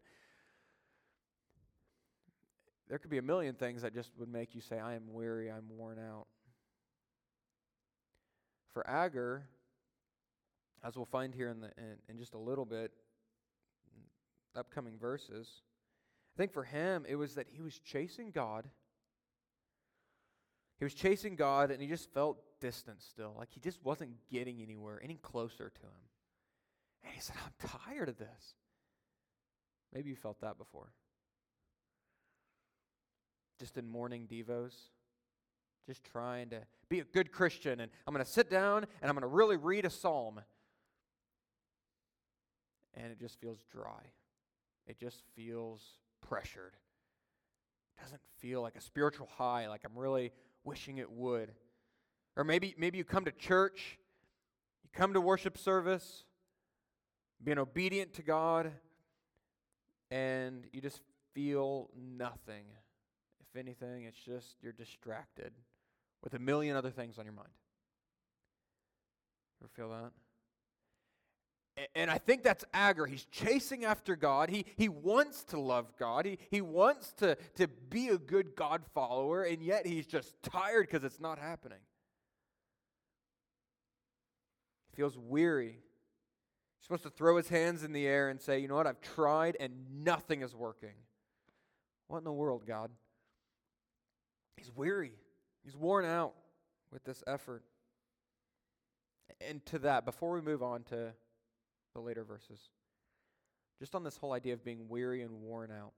there 2.87 2.97
could 2.99 3.11
be 3.11 3.17
a 3.17 3.23
million 3.23 3.55
things 3.55 3.81
that 3.81 3.93
just 3.93 4.11
would 4.17 4.31
make 4.31 4.55
you 4.55 4.61
say, 4.61 4.79
I 4.79 4.95
am 4.95 5.11
weary, 5.11 5.51
I'm 5.51 5.65
worn 5.69 5.99
out. 5.99 6.27
For 8.73 8.87
Agur, 8.89 9.43
as 10.83 10.95
we'll 10.95 11.05
find 11.05 11.35
here 11.35 11.49
in, 11.49 11.59
the, 11.59 11.71
in, 11.77 11.97
in 12.07 12.17
just 12.17 12.33
a 12.33 12.37
little 12.37 12.65
bit, 12.65 12.91
upcoming 14.55 14.97
verses, 14.97 15.47
think 16.39 16.53
for 16.53 16.63
him 16.63 17.05
it 17.07 17.17
was 17.17 17.35
that 17.35 17.47
he 17.51 17.61
was 17.61 17.77
chasing 17.79 18.31
God. 18.31 18.65
He 20.77 20.85
was 20.85 20.93
chasing 20.93 21.35
God 21.35 21.69
and 21.69 21.81
he 21.81 21.87
just 21.89 22.09
felt 22.13 22.37
distant 22.61 23.01
still, 23.01 23.35
like 23.37 23.49
he 23.51 23.59
just 23.59 23.83
wasn't 23.83 24.11
getting 24.31 24.61
anywhere, 24.61 25.01
any 25.03 25.15
closer 25.15 25.69
to 25.69 25.81
him. 25.81 26.01
And 27.03 27.13
he 27.13 27.19
said, 27.19 27.35
I'm 27.45 27.67
tired 27.85 28.07
of 28.07 28.17
this. 28.17 28.55
Maybe 29.93 30.09
you 30.09 30.15
felt 30.15 30.39
that 30.39 30.57
before. 30.57 30.93
Just 33.59 33.77
in 33.77 33.85
morning 33.89 34.25
devos, 34.31 34.75
just 35.87 36.05
trying 36.05 36.49
to 36.51 36.61
be 36.87 37.01
a 37.01 37.03
good 37.03 37.33
Christian, 37.33 37.81
and 37.81 37.91
I'm 38.07 38.13
going 38.13 38.25
to 38.25 38.31
sit 38.31 38.49
down 38.49 38.85
and 39.01 39.09
I'm 39.09 39.15
going 39.15 39.21
to 39.21 39.27
really 39.27 39.57
read 39.57 39.83
a 39.83 39.89
psalm. 39.89 40.39
And 42.93 43.11
it 43.11 43.19
just 43.19 43.41
feels 43.41 43.59
dry. 43.69 44.13
It 44.87 44.97
just 44.97 45.23
feels 45.35 45.81
pressured. 46.21 46.73
It 47.97 48.01
doesn't 48.01 48.21
feel 48.39 48.61
like 48.61 48.75
a 48.75 48.81
spiritual 48.81 49.27
high, 49.37 49.67
like 49.67 49.81
I'm 49.85 49.97
really 49.97 50.31
wishing 50.63 50.97
it 50.97 51.11
would. 51.11 51.51
Or 52.35 52.43
maybe, 52.43 52.75
maybe 52.77 52.97
you 52.97 53.03
come 53.03 53.25
to 53.25 53.31
church, 53.31 53.97
you 54.83 54.89
come 54.93 55.13
to 55.13 55.21
worship 55.21 55.57
service, 55.57 56.23
being 57.43 57.57
obedient 57.57 58.13
to 58.13 58.21
God, 58.21 58.71
and 60.11 60.65
you 60.71 60.81
just 60.81 61.01
feel 61.33 61.89
nothing. 61.95 62.65
If 63.41 63.59
anything, 63.59 64.03
it's 64.03 64.19
just 64.19 64.55
you're 64.61 64.73
distracted 64.73 65.51
with 66.23 66.33
a 66.33 66.39
million 66.39 66.75
other 66.75 66.91
things 66.91 67.17
on 67.17 67.25
your 67.25 67.33
mind. 67.33 67.49
You 69.59 69.65
ever 69.65 69.71
feel 69.75 69.89
that? 69.89 70.11
And 71.95 72.11
I 72.11 72.17
think 72.17 72.43
that's 72.43 72.65
Agur. 72.73 73.05
He's 73.05 73.25
chasing 73.25 73.85
after 73.85 74.15
God. 74.15 74.49
He, 74.49 74.65
he 74.75 74.89
wants 74.89 75.43
to 75.45 75.59
love 75.59 75.93
God. 75.97 76.25
He, 76.25 76.37
he 76.49 76.61
wants 76.61 77.13
to, 77.13 77.35
to 77.55 77.67
be 77.67 78.09
a 78.09 78.17
good 78.17 78.55
God 78.55 78.83
follower, 78.93 79.43
and 79.43 79.61
yet 79.61 79.85
he's 79.85 80.05
just 80.05 80.35
tired 80.43 80.87
because 80.87 81.03
it's 81.03 81.19
not 81.19 81.39
happening. 81.39 81.79
He 84.89 84.95
feels 84.95 85.17
weary. 85.17 85.79
He's 86.77 86.83
supposed 86.83 87.03
to 87.03 87.09
throw 87.09 87.37
his 87.37 87.49
hands 87.49 87.83
in 87.83 87.93
the 87.93 88.07
air 88.07 88.29
and 88.29 88.41
say, 88.41 88.59
You 88.59 88.67
know 88.67 88.75
what? 88.75 88.87
I've 88.87 89.01
tried 89.01 89.55
and 89.59 89.71
nothing 90.03 90.41
is 90.41 90.55
working. 90.55 90.95
What 92.07 92.17
in 92.17 92.23
the 92.23 92.33
world, 92.33 92.63
God? 92.65 92.89
He's 94.57 94.71
weary. 94.75 95.13
He's 95.63 95.77
worn 95.77 96.03
out 96.03 96.33
with 96.91 97.03
this 97.03 97.23
effort. 97.27 97.63
And 99.47 99.65
to 99.67 99.79
that, 99.79 100.03
before 100.03 100.33
we 100.33 100.41
move 100.41 100.63
on 100.63 100.83
to 100.85 101.13
the 101.93 102.01
later 102.01 102.23
verses, 102.23 102.59
just 103.79 103.95
on 103.95 104.03
this 104.03 104.17
whole 104.17 104.33
idea 104.33 104.53
of 104.53 104.63
being 104.63 104.89
weary 104.89 105.21
and 105.21 105.41
worn 105.41 105.71
out, 105.71 105.93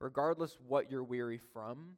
regardless 0.00 0.58
what 0.66 0.90
you're 0.90 1.04
weary 1.04 1.38
from, 1.52 1.96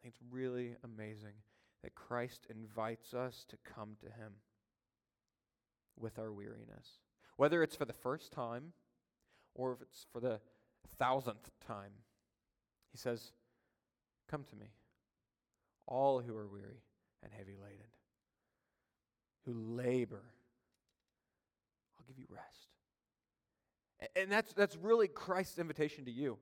I 0.00 0.02
think 0.02 0.14
it's 0.14 0.32
really 0.32 0.76
amazing 0.82 1.34
that 1.82 1.94
Christ 1.94 2.46
invites 2.48 3.12
us 3.12 3.44
to 3.48 3.56
come 3.74 3.96
to 4.00 4.06
Him 4.06 4.32
with 5.98 6.18
our 6.18 6.32
weariness. 6.32 7.00
Whether 7.36 7.62
it's 7.62 7.76
for 7.76 7.84
the 7.84 7.92
first 7.92 8.32
time 8.32 8.72
or 9.54 9.72
if 9.72 9.82
it's 9.82 10.06
for 10.12 10.20
the 10.20 10.40
thousandth 10.98 11.50
time, 11.66 11.92
He 12.92 12.98
says, 12.98 13.32
Come 14.30 14.44
to 14.44 14.56
me, 14.56 14.66
all 15.86 16.20
who 16.20 16.36
are 16.36 16.48
weary 16.48 16.82
and 17.22 17.32
heavy 17.36 17.56
laden, 17.60 17.86
who 19.44 19.54
labor. 19.54 20.22
I'll 21.98 22.04
give 22.06 22.18
you 22.18 22.26
rest. 22.28 22.68
And 24.16 24.30
that's, 24.30 24.52
that's 24.54 24.76
really 24.76 25.08
Christ's 25.08 25.58
invitation 25.58 26.04
to 26.06 26.10
you. 26.10 26.38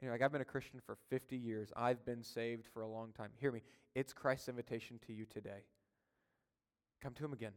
You 0.00 0.06
know, 0.06 0.12
like 0.12 0.22
I've 0.22 0.32
been 0.32 0.40
a 0.40 0.46
Christian 0.46 0.80
for 0.84 0.96
50 1.10 1.36
years. 1.36 1.72
I've 1.76 2.04
been 2.04 2.22
saved 2.22 2.66
for 2.72 2.82
a 2.82 2.88
long 2.88 3.12
time. 3.12 3.30
Hear 3.36 3.52
me. 3.52 3.62
It's 3.94 4.12
Christ's 4.12 4.48
invitation 4.48 4.98
to 5.06 5.12
you 5.12 5.24
today. 5.24 5.64
Come 7.02 7.14
to 7.14 7.24
him 7.24 7.32
again. 7.32 7.52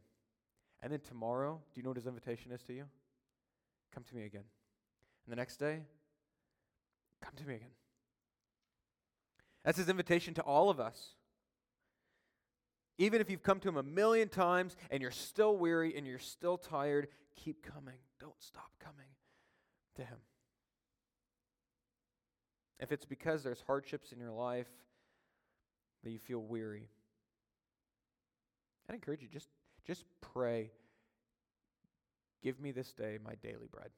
And 0.82 0.92
then 0.92 1.00
tomorrow, 1.00 1.60
do 1.74 1.80
you 1.80 1.84
know 1.84 1.90
what 1.90 1.98
his 1.98 2.06
invitation 2.06 2.52
is 2.52 2.62
to 2.64 2.74
you? 2.74 2.86
Come 3.94 4.04
to 4.04 4.16
me 4.16 4.26
again. 4.26 4.44
And 5.26 5.32
the 5.32 5.36
next 5.36 5.58
day, 5.58 5.80
come 7.22 7.34
to 7.38 7.48
me 7.48 7.56
again. 7.56 7.72
That's 9.66 9.78
his 9.78 9.90
invitation 9.90 10.34
to 10.36 10.42
all 10.42 10.70
of 10.70 10.80
us. 10.80 11.16
Even 12.98 13.22
if 13.22 13.30
you've 13.30 13.44
come 13.44 13.60
to 13.60 13.70
him 13.70 13.78
a 13.78 13.84
million 13.84 14.28
times 14.28 14.76
and 14.90 15.02
you're 15.02 15.12
still 15.12 15.56
weary 15.56 15.96
and 15.96 16.08
you're 16.08 16.18
still 16.18 16.58
tired, 16.58 17.08
keep 17.36 17.64
coming. 17.64 17.98
Don't 18.20 18.40
stop 18.40 18.72
coming 18.80 19.08
to 19.96 20.04
him. 20.04 20.18
If 22.80 22.92
it's 22.92 23.06
because 23.06 23.44
there's 23.44 23.62
hardships 23.66 24.12
in 24.12 24.20
your 24.20 24.32
life 24.32 24.68
that 26.04 26.12
you 26.12 26.20
feel 26.20 26.40
weary, 26.40 26.90
i 28.90 28.94
encourage 28.94 29.22
you 29.22 29.28
just, 29.28 29.50
just 29.86 30.06
pray. 30.22 30.72
Give 32.42 32.60
me 32.60 32.72
this 32.72 32.94
day 32.94 33.18
my 33.24 33.36
daily 33.36 33.68
bread. 33.72 33.90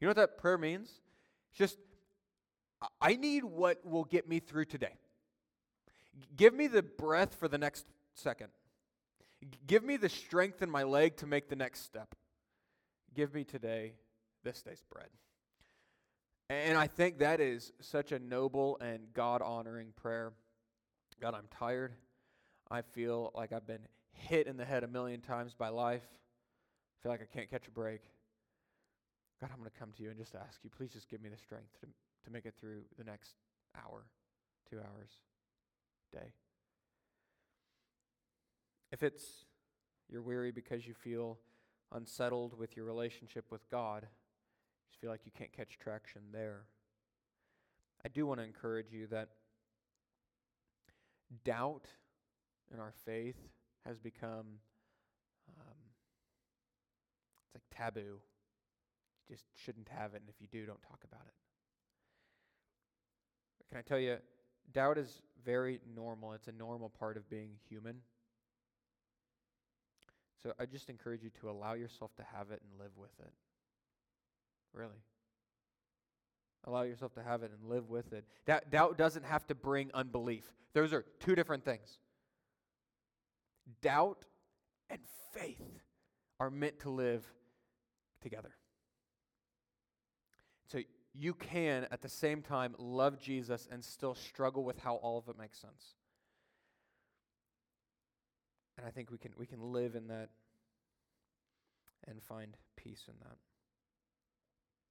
You 0.00 0.06
know 0.06 0.10
what 0.10 0.16
that 0.16 0.38
prayer 0.38 0.58
means? 0.58 0.90
It's 1.50 1.58
just 1.58 1.78
I 3.00 3.16
need 3.16 3.44
what 3.44 3.84
will 3.84 4.04
get 4.04 4.28
me 4.28 4.40
through 4.40 4.64
today. 4.64 4.94
Give 6.36 6.54
me 6.54 6.66
the 6.66 6.82
breath 6.82 7.34
for 7.34 7.48
the 7.48 7.58
next 7.58 7.86
second. 8.14 8.48
Give 9.66 9.82
me 9.82 9.96
the 9.96 10.08
strength 10.08 10.62
in 10.62 10.70
my 10.70 10.82
leg 10.82 11.16
to 11.18 11.26
make 11.26 11.48
the 11.48 11.56
next 11.56 11.80
step. 11.80 12.14
Give 13.14 13.32
me 13.34 13.44
today 13.44 13.94
this 14.44 14.62
day's 14.62 14.82
bread. 14.90 15.08
And 16.48 16.76
I 16.76 16.88
think 16.88 17.18
that 17.18 17.40
is 17.40 17.72
such 17.80 18.12
a 18.12 18.18
noble 18.18 18.76
and 18.80 19.12
God 19.14 19.40
honoring 19.40 19.92
prayer. 19.96 20.32
God, 21.20 21.34
I'm 21.34 21.48
tired. 21.56 21.92
I 22.70 22.82
feel 22.82 23.30
like 23.34 23.52
I've 23.52 23.66
been 23.66 23.86
hit 24.12 24.46
in 24.46 24.56
the 24.56 24.64
head 24.64 24.84
a 24.84 24.88
million 24.88 25.20
times 25.20 25.54
by 25.54 25.68
life. 25.68 26.02
I 26.02 26.96
feel 27.02 27.12
like 27.12 27.22
I 27.22 27.36
can't 27.36 27.50
catch 27.50 27.66
a 27.68 27.70
break. 27.70 28.00
God, 29.40 29.50
I'm 29.52 29.58
going 29.58 29.70
to 29.70 29.78
come 29.78 29.92
to 29.96 30.02
you 30.02 30.10
and 30.10 30.18
just 30.18 30.34
ask 30.34 30.60
you, 30.62 30.70
please 30.70 30.92
just 30.92 31.08
give 31.08 31.22
me 31.22 31.28
the 31.30 31.36
strength 31.36 31.80
to, 31.80 31.86
to 32.24 32.30
make 32.30 32.44
it 32.44 32.54
through 32.60 32.82
the 32.98 33.04
next 33.04 33.36
hour, 33.76 34.04
two 34.68 34.76
hours, 34.76 35.10
day. 36.10 36.32
If 38.92 39.02
it's 39.02 39.44
you're 40.08 40.22
weary 40.22 40.50
because 40.50 40.86
you 40.86 40.94
feel 40.94 41.38
unsettled 41.92 42.58
with 42.58 42.76
your 42.76 42.84
relationship 42.84 43.44
with 43.50 43.68
God, 43.70 44.02
you 44.02 44.08
just 44.90 45.00
feel 45.00 45.10
like 45.10 45.24
you 45.24 45.32
can't 45.36 45.52
catch 45.52 45.78
traction 45.78 46.22
there. 46.32 46.64
I 48.04 48.08
do 48.08 48.26
want 48.26 48.40
to 48.40 48.44
encourage 48.44 48.92
you 48.92 49.06
that 49.08 49.28
doubt 51.44 51.86
in 52.72 52.80
our 52.80 52.92
faith 53.04 53.36
has 53.86 53.98
become 53.98 54.58
um, 55.48 55.76
it's 57.44 57.54
like 57.54 57.62
taboo. 57.70 58.20
You 59.28 59.36
just 59.36 59.44
shouldn't 59.64 59.88
have 59.88 60.14
it, 60.14 60.22
and 60.22 60.28
if 60.28 60.40
you 60.40 60.48
do, 60.50 60.66
don't 60.66 60.82
talk 60.82 61.00
about 61.04 61.22
it. 61.26 61.34
Can 63.68 63.78
I 63.78 63.82
tell 63.82 64.00
you, 64.00 64.16
doubt 64.72 64.98
is 64.98 65.22
very 65.44 65.80
normal. 65.94 66.32
It's 66.32 66.48
a 66.48 66.52
normal 66.52 66.88
part 66.88 67.16
of 67.16 67.28
being 67.28 67.50
human. 67.68 67.96
So 70.42 70.52
I 70.58 70.66
just 70.66 70.88
encourage 70.88 71.22
you 71.22 71.30
to 71.40 71.50
allow 71.50 71.74
yourself 71.74 72.14
to 72.16 72.24
have 72.34 72.50
it 72.50 72.62
and 72.62 72.80
live 72.80 72.92
with 72.96 73.12
it. 73.20 73.32
Really. 74.72 75.02
Allow 76.64 76.82
yourself 76.82 77.14
to 77.14 77.22
have 77.22 77.42
it 77.42 77.52
and 77.58 77.70
live 77.70 77.88
with 77.88 78.12
it. 78.12 78.24
Doubt, 78.46 78.70
doubt 78.70 78.98
doesn't 78.98 79.24
have 79.24 79.46
to 79.48 79.54
bring 79.54 79.90
unbelief, 79.94 80.52
those 80.72 80.92
are 80.92 81.04
two 81.18 81.34
different 81.34 81.64
things. 81.64 81.98
Doubt 83.82 84.24
and 84.88 85.00
faith 85.32 85.80
are 86.38 86.50
meant 86.50 86.80
to 86.80 86.90
live 86.90 87.24
together. 88.22 88.52
So 90.66 90.80
you 91.20 91.34
can 91.34 91.86
at 91.90 92.00
the 92.00 92.08
same 92.08 92.40
time 92.40 92.74
love 92.78 93.20
Jesus 93.20 93.68
and 93.70 93.84
still 93.84 94.14
struggle 94.14 94.64
with 94.64 94.78
how 94.78 94.94
all 94.96 95.18
of 95.18 95.28
it 95.28 95.38
makes 95.38 95.60
sense. 95.60 95.94
And 98.78 98.86
I 98.86 98.90
think 98.90 99.10
we 99.10 99.18
can 99.18 99.32
we 99.36 99.44
can 99.44 99.60
live 99.60 99.94
in 99.94 100.08
that 100.08 100.30
and 102.08 102.22
find 102.22 102.56
peace 102.76 103.02
in 103.06 103.14
that. 103.20 103.36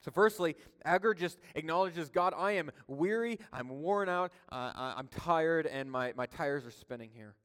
So, 0.02 0.12
firstly, 0.12 0.56
Agur 0.86 1.16
just 1.16 1.40
acknowledges 1.56 2.10
God, 2.10 2.34
I 2.38 2.54
am 2.54 2.72
weary, 2.88 3.40
I'm 3.52 3.68
worn 3.68 4.08
out, 4.08 4.32
uh, 4.50 4.72
I'm 4.76 5.08
tired, 5.08 5.66
and 5.66 5.92
my, 5.92 6.14
my 6.16 6.26
tires 6.26 6.66
are 6.66 6.72
spinning 6.72 7.10
here. 7.14 7.36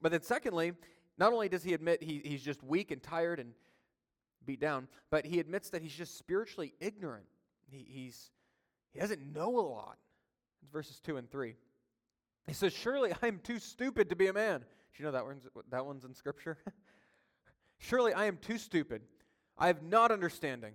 But 0.00 0.12
then, 0.12 0.22
secondly, 0.22 0.74
not 1.18 1.32
only 1.32 1.48
does 1.48 1.64
he 1.64 1.74
admit 1.74 2.02
he, 2.02 2.20
he's 2.24 2.42
just 2.42 2.62
weak 2.62 2.92
and 2.92 3.02
tired 3.02 3.40
and 3.40 3.52
beat 4.46 4.60
down, 4.60 4.86
but 5.10 5.24
he 5.24 5.40
admits 5.40 5.70
that 5.70 5.82
he's 5.82 5.94
just 5.94 6.16
spiritually 6.18 6.74
ignorant. 6.78 7.24
He, 7.74 7.86
he's, 7.88 8.30
he 8.92 9.00
doesn't 9.00 9.34
know 9.34 9.58
a 9.58 9.66
lot. 9.66 9.98
It's 10.62 10.70
verses 10.70 11.00
2 11.00 11.16
and 11.16 11.30
3. 11.30 11.54
He 12.46 12.52
says, 12.52 12.72
Surely 12.72 13.12
I 13.22 13.26
am 13.26 13.40
too 13.42 13.58
stupid 13.58 14.10
to 14.10 14.16
be 14.16 14.28
a 14.28 14.32
man. 14.32 14.60
Do 14.60 15.02
you 15.02 15.04
know 15.04 15.12
that 15.12 15.24
one's, 15.24 15.46
that 15.70 15.84
one's 15.84 16.04
in 16.04 16.14
Scripture? 16.14 16.56
Surely 17.78 18.12
I 18.12 18.26
am 18.26 18.36
too 18.36 18.58
stupid. 18.58 19.02
I 19.58 19.66
have 19.66 19.82
not 19.82 20.12
understanding. 20.12 20.74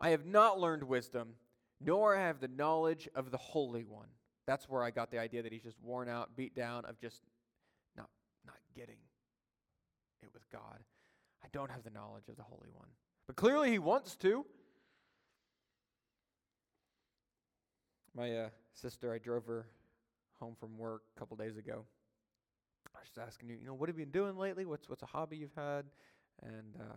I 0.00 0.10
have 0.10 0.24
not 0.24 0.58
learned 0.58 0.84
wisdom, 0.84 1.34
nor 1.80 2.16
have 2.16 2.40
the 2.40 2.48
knowledge 2.48 3.08
of 3.14 3.30
the 3.30 3.36
Holy 3.36 3.84
One. 3.84 4.08
That's 4.46 4.68
where 4.68 4.82
I 4.82 4.90
got 4.90 5.10
the 5.10 5.18
idea 5.18 5.42
that 5.42 5.52
he's 5.52 5.62
just 5.62 5.80
worn 5.82 6.08
out, 6.08 6.34
beat 6.36 6.56
down, 6.56 6.84
of 6.86 6.98
just 6.98 7.22
not, 7.96 8.08
not 8.46 8.56
getting 8.74 8.96
it 10.22 10.30
with 10.32 10.48
God. 10.50 10.78
I 11.44 11.48
don't 11.52 11.70
have 11.70 11.84
the 11.84 11.90
knowledge 11.90 12.28
of 12.28 12.36
the 12.36 12.42
Holy 12.42 12.68
One. 12.72 12.88
But 13.26 13.36
clearly 13.36 13.70
he 13.70 13.78
wants 13.78 14.16
to. 14.16 14.44
My 18.14 18.36
uh, 18.36 18.48
sister, 18.74 19.12
I 19.12 19.18
drove 19.18 19.46
her 19.46 19.66
home 20.38 20.54
from 20.58 20.76
work 20.76 21.02
a 21.16 21.18
couple 21.18 21.36
days 21.36 21.56
ago. 21.56 21.84
I 22.94 22.98
was 22.98 23.08
just 23.08 23.18
asking 23.18 23.48
you, 23.48 23.56
you 23.56 23.66
know, 23.66 23.74
what 23.74 23.88
have 23.88 23.98
you 23.98 24.04
been 24.04 24.12
doing 24.12 24.36
lately? 24.36 24.66
What's 24.66 24.88
what's 24.88 25.02
a 25.02 25.06
hobby 25.06 25.36
you've 25.38 25.54
had? 25.54 25.86
And 26.42 26.76
uh, 26.78 26.96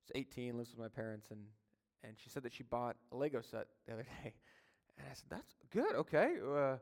she's 0.00 0.10
18, 0.14 0.56
lives 0.56 0.70
with 0.70 0.78
my 0.80 0.88
parents, 0.88 1.28
and 1.30 1.40
and 2.02 2.14
she 2.16 2.30
said 2.30 2.42
that 2.42 2.52
she 2.52 2.64
bought 2.64 2.96
a 3.12 3.16
Lego 3.16 3.40
set 3.42 3.68
the 3.86 3.92
other 3.94 4.02
day. 4.24 4.34
And 4.98 5.06
I 5.10 5.14
said, 5.14 5.26
that's 5.28 5.54
good, 5.72 5.94
okay. 5.96 6.34
Uh, 6.44 6.76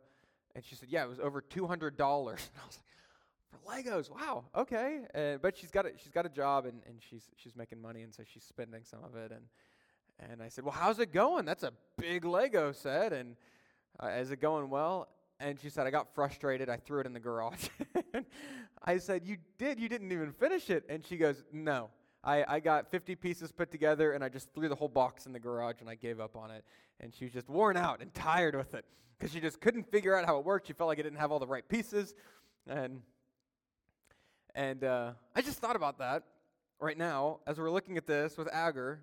and 0.55 0.65
she 0.65 0.75
said, 0.75 0.89
yeah, 0.91 1.05
it 1.05 1.09
was 1.09 1.21
over 1.21 1.41
two 1.41 1.67
hundred 1.67 1.97
dollars. 1.97 2.51
And 2.55 2.63
I 2.63 2.67
was 2.67 2.79
like, 2.79 3.85
for 3.85 3.91
Legos, 3.91 4.11
wow, 4.11 4.45
okay. 4.57 5.01
Uh, 5.15 5.39
but 5.43 5.59
she's 5.59 5.71
got 5.71 5.85
a, 5.85 5.91
she's 5.99 6.13
got 6.13 6.25
a 6.25 6.31
job 6.31 6.65
and, 6.65 6.81
and 6.87 6.97
she's 7.07 7.25
she's 7.37 7.55
making 7.55 7.83
money, 7.83 8.01
and 8.03 8.15
so 8.15 8.23
she's 8.25 8.45
spending 8.45 8.83
some 8.85 9.05
of 9.05 9.15
it. 9.15 9.31
And 9.31 9.43
and 10.31 10.43
I 10.43 10.49
said, 10.49 10.65
well, 10.65 10.75
how's 10.75 10.99
it 10.99 11.13
going? 11.13 11.45
That's 11.45 11.63
a 11.63 11.73
big 11.99 12.25
Lego 12.25 12.73
set, 12.73 13.13
and 13.13 13.37
uh, 14.03 14.09
is 14.09 14.31
it 14.31 14.41
going 14.41 14.71
well? 14.71 15.09
And 15.41 15.59
she 15.61 15.71
said, 15.71 15.87
I 15.87 15.91
got 15.91 16.15
frustrated. 16.15 16.69
I 16.69 16.77
threw 16.77 17.01
it 17.01 17.07
in 17.07 17.13
the 17.13 17.21
garage. 17.21 17.69
I 18.85 18.99
said, 18.99 19.27
You 19.27 19.39
did? 19.59 19.81
You 19.81 19.89
didn't 19.89 20.13
even 20.13 20.33
finish 20.33 20.71
it. 20.71 20.85
And 20.89 21.05
she 21.05 21.17
goes, 21.17 21.43
No. 21.53 21.91
I, 22.25 22.45
I 22.47 22.61
got 22.61 22.91
50 22.93 23.17
pieces 23.17 23.51
put 23.51 23.73
together 23.73 24.13
and 24.13 24.23
I 24.23 24.29
just 24.29 24.55
threw 24.55 24.69
the 24.69 24.77
whole 24.77 24.89
box 24.89 25.27
in 25.27 25.33
the 25.33 25.41
garage 25.41 25.81
and 25.81 25.91
I 25.91 25.97
gave 25.97 26.21
up 26.21 26.37
on 26.37 26.53
it. 26.53 26.65
And 27.01 27.13
she 27.13 27.25
was 27.25 27.33
just 27.33 27.49
worn 27.49 27.77
out 27.77 28.01
and 28.01 28.15
tired 28.15 28.55
with 28.55 28.75
it 28.75 28.85
because 29.19 29.33
she 29.33 29.41
just 29.41 29.61
couldn't 29.61 29.91
figure 29.91 30.17
out 30.17 30.25
how 30.25 30.39
it 30.39 30.45
worked. 30.45 30.69
She 30.69 30.73
felt 30.73 30.87
like 30.87 31.01
it 31.01 31.03
didn't 31.03 31.19
have 31.19 31.33
all 31.33 31.41
the 31.41 31.49
right 31.49 31.69
pieces. 31.69 32.15
And, 32.69 33.03
and 34.55 34.85
uh, 34.85 35.13
I 35.35 35.43
just 35.43 35.59
thought 35.59 35.75
about 35.75 35.99
that 35.99 36.23
right 36.79 36.97
now 36.97 37.41
as 37.45 37.59
we're 37.59 37.71
looking 37.73 37.97
at 37.97 38.07
this 38.07 38.37
with 38.37 38.49
Agur. 38.53 39.01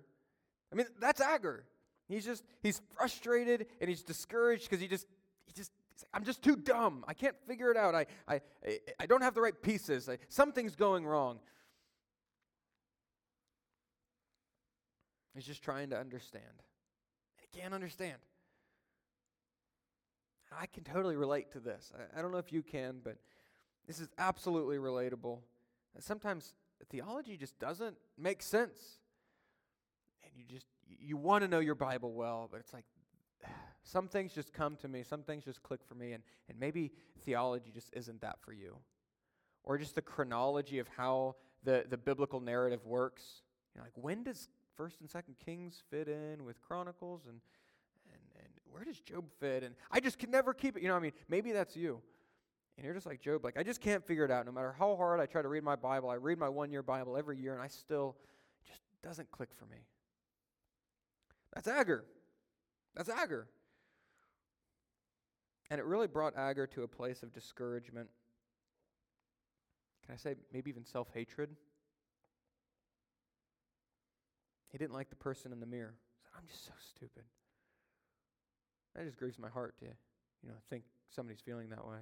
I 0.72 0.76
mean, 0.76 0.86
that's 1.00 1.20
Agur. 1.20 1.64
He's 2.08 2.24
just, 2.24 2.44
he's 2.62 2.80
frustrated 2.96 3.66
and 3.80 3.88
he's 3.88 4.02
discouraged 4.02 4.64
because 4.64 4.80
he 4.80 4.88
just, 4.88 5.06
he 5.46 5.52
just 5.52 5.72
I'm 6.12 6.24
just 6.24 6.42
too 6.42 6.56
dumb. 6.56 7.04
I 7.06 7.14
can't 7.14 7.36
figure 7.46 7.70
it 7.70 7.76
out. 7.76 7.94
I, 7.94 8.06
I, 8.28 8.40
I 8.98 9.06
don't 9.06 9.22
have 9.22 9.34
the 9.34 9.40
right 9.40 9.60
pieces. 9.60 10.08
I, 10.08 10.18
something's 10.28 10.74
going 10.74 11.06
wrong. 11.06 11.38
He's 15.34 15.44
just 15.44 15.62
trying 15.62 15.90
to 15.90 15.98
understand. 15.98 16.44
And 16.46 17.46
he 17.50 17.60
can't 17.60 17.74
understand. 17.74 18.18
I 20.52 20.66
can 20.66 20.82
totally 20.82 21.16
relate 21.16 21.52
to 21.52 21.60
this. 21.60 21.92
I, 21.96 22.18
I 22.18 22.22
don't 22.22 22.32
know 22.32 22.38
if 22.38 22.52
you 22.52 22.62
can, 22.62 23.00
but 23.02 23.16
this 23.86 24.00
is 24.00 24.08
absolutely 24.18 24.78
relatable. 24.78 25.38
sometimes 26.00 26.54
theology 26.88 27.36
just 27.36 27.58
doesn't 27.58 27.96
make 28.18 28.42
sense. 28.42 28.99
You 30.48 30.54
just, 30.54 30.66
you 30.88 31.16
want 31.16 31.42
to 31.42 31.48
know 31.48 31.60
your 31.60 31.74
Bible 31.74 32.12
well, 32.12 32.48
but 32.50 32.60
it's 32.60 32.72
like, 32.72 32.84
some 33.82 34.08
things 34.08 34.32
just 34.32 34.52
come 34.52 34.76
to 34.76 34.88
me, 34.88 35.02
some 35.02 35.22
things 35.22 35.44
just 35.44 35.62
click 35.62 35.80
for 35.86 35.94
me, 35.94 36.12
and, 36.12 36.22
and 36.48 36.58
maybe 36.58 36.92
theology 37.24 37.70
just 37.72 37.90
isn't 37.92 38.20
that 38.20 38.38
for 38.40 38.52
you. 38.52 38.76
Or 39.64 39.76
just 39.76 39.94
the 39.94 40.02
chronology 40.02 40.78
of 40.78 40.88
how 40.96 41.36
the, 41.64 41.84
the 41.88 41.98
biblical 41.98 42.40
narrative 42.40 42.84
works. 42.86 43.42
You 43.74 43.80
know, 43.80 43.84
like 43.84 43.92
when 43.96 44.24
does 44.24 44.48
First 44.76 45.00
and 45.00 45.10
Second 45.10 45.34
Kings 45.44 45.82
fit 45.90 46.08
in 46.08 46.44
with 46.44 46.60
Chronicles, 46.62 47.26
and, 47.26 47.40
and, 48.10 48.22
and 48.38 48.48
where 48.70 48.84
does 48.84 48.98
Job 49.00 49.24
fit? 49.38 49.62
And 49.62 49.74
I 49.90 50.00
just 50.00 50.18
can 50.18 50.30
never 50.30 50.54
keep 50.54 50.76
it. 50.76 50.82
You 50.82 50.88
know, 50.88 50.96
I 50.96 51.00
mean, 51.00 51.12
maybe 51.28 51.52
that's 51.52 51.76
you. 51.76 52.00
And 52.76 52.84
you're 52.86 52.94
just 52.94 53.04
like 53.04 53.20
Job, 53.20 53.44
like, 53.44 53.58
I 53.58 53.62
just 53.62 53.82
can't 53.82 54.02
figure 54.06 54.24
it 54.24 54.30
out. 54.30 54.46
No 54.46 54.52
matter 54.52 54.74
how 54.78 54.96
hard 54.96 55.20
I 55.20 55.26
try 55.26 55.42
to 55.42 55.48
read 55.48 55.62
my 55.62 55.76
Bible, 55.76 56.08
I 56.08 56.14
read 56.14 56.38
my 56.38 56.48
one 56.48 56.70
year 56.72 56.82
Bible 56.82 57.14
every 57.14 57.36
year, 57.36 57.52
and 57.52 57.60
I 57.60 57.68
still, 57.68 58.16
just 58.66 58.80
doesn't 59.02 59.30
click 59.30 59.50
for 59.54 59.66
me. 59.66 59.78
That's 61.54 61.68
Agur. 61.68 62.04
That's 62.94 63.08
Agur. 63.08 63.48
And 65.70 65.78
it 65.78 65.84
really 65.84 66.08
brought 66.08 66.36
Agur 66.36 66.66
to 66.68 66.82
a 66.82 66.88
place 66.88 67.22
of 67.22 67.32
discouragement. 67.32 68.08
Can 70.04 70.14
I 70.14 70.16
say 70.16 70.34
maybe 70.52 70.70
even 70.70 70.84
self 70.84 71.08
hatred? 71.14 71.50
He 74.70 74.78
didn't 74.78 74.94
like 74.94 75.10
the 75.10 75.16
person 75.16 75.52
in 75.52 75.60
the 75.60 75.66
mirror. 75.66 75.94
He 76.16 76.22
said, 76.22 76.32
I'm 76.38 76.46
just 76.48 76.66
so 76.66 76.72
stupid. 76.94 77.24
That 78.94 79.04
just 79.04 79.16
grieves 79.16 79.38
my 79.38 79.48
heart 79.48 79.76
to, 79.78 79.86
you 79.86 80.48
know, 80.48 80.54
think 80.68 80.84
somebody's 81.14 81.40
feeling 81.40 81.68
that 81.70 81.86
way, 81.86 81.98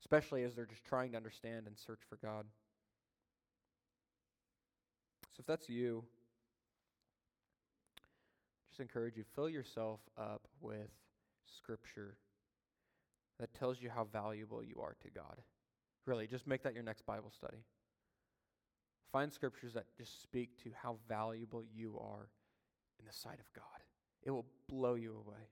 especially 0.00 0.44
as 0.44 0.54
they're 0.54 0.66
just 0.66 0.84
trying 0.84 1.12
to 1.12 1.16
understand 1.16 1.66
and 1.66 1.76
search 1.78 2.00
for 2.08 2.16
God. 2.16 2.46
So 5.34 5.40
if 5.40 5.46
that's 5.46 5.68
you, 5.68 6.04
just 8.72 8.80
encourage 8.80 9.18
you 9.18 9.24
fill 9.34 9.50
yourself 9.50 10.00
up 10.16 10.48
with 10.62 10.88
scripture 11.44 12.16
that 13.38 13.52
tells 13.52 13.82
you 13.82 13.90
how 13.90 14.04
valuable 14.10 14.64
you 14.64 14.80
are 14.80 14.96
to 15.02 15.10
God. 15.10 15.42
Really, 16.06 16.26
just 16.26 16.46
make 16.46 16.62
that 16.62 16.72
your 16.72 16.82
next 16.82 17.04
Bible 17.04 17.30
study. 17.30 17.58
Find 19.12 19.30
scriptures 19.30 19.74
that 19.74 19.84
just 19.94 20.22
speak 20.22 20.56
to 20.62 20.70
how 20.82 20.96
valuable 21.06 21.62
you 21.74 21.98
are 22.00 22.30
in 22.98 23.04
the 23.04 23.12
sight 23.12 23.38
of 23.40 23.52
God. 23.54 23.82
It 24.22 24.30
will 24.30 24.46
blow 24.70 24.94
you 24.94 25.22
away. 25.26 25.50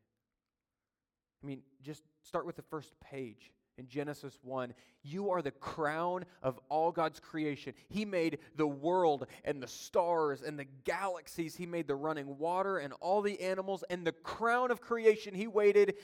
I 1.43 1.47
mean, 1.47 1.61
just 1.83 2.05
start 2.23 2.47
with 2.47 2.57
the 2.57 2.63
first 2.63 2.95
page 3.01 3.51
in 3.81 3.89
Genesis 3.89 4.39
1. 4.43 4.75
You 5.03 5.31
are 5.31 5.43
the 5.43 5.51
crown 5.51 6.27
of 6.43 6.61
all 6.69 6.93
God's 6.93 7.19
creation. 7.19 7.73
He 7.89 8.05
made 8.05 8.39
the 8.55 8.67
world 8.67 9.27
and 9.45 9.61
the 9.61 9.67
stars 9.67 10.43
and 10.43 10.59
the 10.59 10.67
galaxies. 10.85 11.57
He 11.57 11.67
made 11.67 11.89
the 11.89 11.97
running 11.97 12.39
water 12.39 12.79
and 12.79 12.93
all 13.01 13.23
the 13.23 13.41
animals. 13.41 13.83
And 13.91 14.07
the 14.07 14.13
crown 14.13 14.71
of 14.71 14.81
creation, 14.81 15.35
He 15.35 15.47
waited 15.47 15.95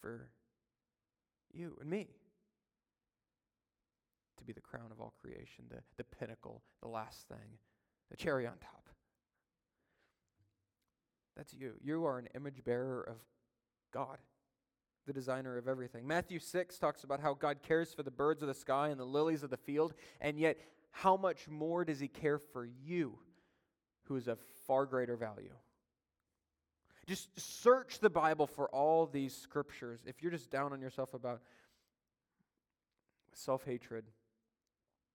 for 0.00 0.28
you 1.52 1.76
and 1.80 1.90
me 1.90 2.08
to 4.38 4.44
be 4.44 4.52
the 4.52 4.60
crown 4.60 4.90
of 4.90 5.00
all 5.00 5.12
creation, 5.20 5.64
the, 5.68 5.80
the 5.96 6.04
pinnacle, 6.04 6.62
the 6.80 6.88
last 6.88 7.28
thing, 7.28 7.58
the 8.10 8.16
cherry 8.16 8.46
on 8.46 8.54
top. 8.58 8.88
That's 11.36 11.52
you. 11.52 11.72
You 11.82 12.04
are 12.06 12.18
an 12.18 12.28
image 12.36 12.62
bearer 12.64 13.02
of 13.02 13.16
God, 13.92 14.18
the 15.06 15.12
designer 15.12 15.56
of 15.58 15.68
everything. 15.68 16.06
Matthew 16.06 16.38
6 16.38 16.78
talks 16.78 17.04
about 17.04 17.20
how 17.20 17.34
God 17.34 17.58
cares 17.62 17.92
for 17.92 18.02
the 18.02 18.10
birds 18.10 18.42
of 18.42 18.48
the 18.48 18.54
sky 18.54 18.88
and 18.88 19.00
the 19.00 19.04
lilies 19.04 19.42
of 19.42 19.50
the 19.50 19.56
field, 19.56 19.94
and 20.20 20.38
yet 20.38 20.58
how 20.90 21.16
much 21.16 21.48
more 21.48 21.84
does 21.84 22.00
He 22.00 22.08
care 22.08 22.38
for 22.38 22.64
you, 22.64 23.18
who 24.04 24.16
is 24.16 24.28
of 24.28 24.38
far 24.66 24.86
greater 24.86 25.16
value? 25.16 25.54
Just 27.06 27.28
search 27.38 27.98
the 27.98 28.10
Bible 28.10 28.46
for 28.46 28.68
all 28.68 29.06
these 29.06 29.34
scriptures. 29.34 30.00
If 30.06 30.22
you're 30.22 30.30
just 30.30 30.50
down 30.50 30.72
on 30.72 30.80
yourself 30.80 31.14
about 31.14 31.40
self 33.34 33.64
hatred, 33.64 34.04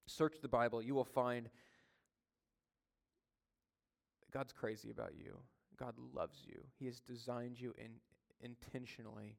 search 0.05 0.35
the 0.41 0.49
Bible. 0.49 0.81
You 0.81 0.95
will 0.95 1.05
find 1.05 1.49
God's 4.31 4.51
crazy 4.51 4.89
about 4.89 5.13
you. 5.17 5.37
God 5.77 5.93
loves 6.13 6.39
you. 6.45 6.59
He 6.77 6.85
has 6.87 6.99
designed 6.99 7.59
you 7.59 7.73
in, 7.77 7.91
intentionally. 8.41 9.37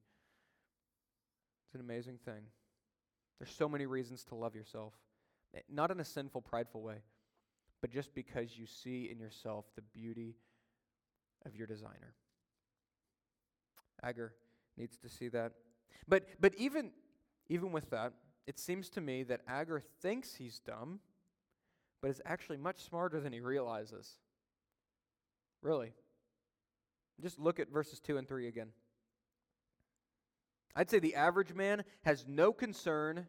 It's 1.69 1.75
an 1.75 1.83
amazing 1.83 2.19
thing. 2.25 2.45
There's 3.39 3.51
so 3.51 3.69
many 3.69 3.85
reasons 3.85 4.25
to 4.25 4.35
love 4.35 4.55
yourself, 4.55 4.95
eh, 5.55 5.61
not 5.69 5.91
in 5.91 6.01
a 6.01 6.05
sinful, 6.05 6.41
prideful 6.41 6.81
way, 6.81 7.03
but 7.83 7.91
just 7.91 8.15
because 8.15 8.57
you 8.57 8.67
see 8.67 9.11
in 9.13 9.19
yourself 9.19 9.67
the 9.77 9.83
beauty 9.83 10.37
of 11.45 11.55
your 11.55 11.67
designer. 11.67 12.15
Agur 14.03 14.33
needs 14.79 14.97
to 14.97 15.11
see 15.11 15.29
that. 15.29 15.53
But, 16.07 16.25
but 16.41 16.55
even, 16.57 16.91
even 17.51 17.71
with 17.71 17.91
that, 17.91 18.15
it 18.47 18.59
seems 18.59 18.89
to 18.91 19.03
me 19.03 19.25
that 19.25 19.43
Agur 19.47 19.83
thinks 20.01 20.37
he's 20.37 20.61
dumb, 20.61 21.01
but 22.01 22.11
is 22.11 22.23
actually 22.25 22.57
much 22.57 22.83
smarter 22.83 23.21
than 23.21 23.35
he 23.35 23.41
realizes. 23.41 24.17
Really. 25.61 25.93
Just 27.21 27.39
look 27.39 27.61
at 27.61 27.69
verses 27.69 28.01
2 28.01 28.17
and 28.17 28.27
3 28.27 28.49
again. 28.49 28.69
I'd 30.77 30.91
say 30.91 30.99
the 30.99 31.15
average 31.15 31.55
man 31.55 31.85
has 32.03 32.27
no 32.29 32.53
concern 32.53 33.27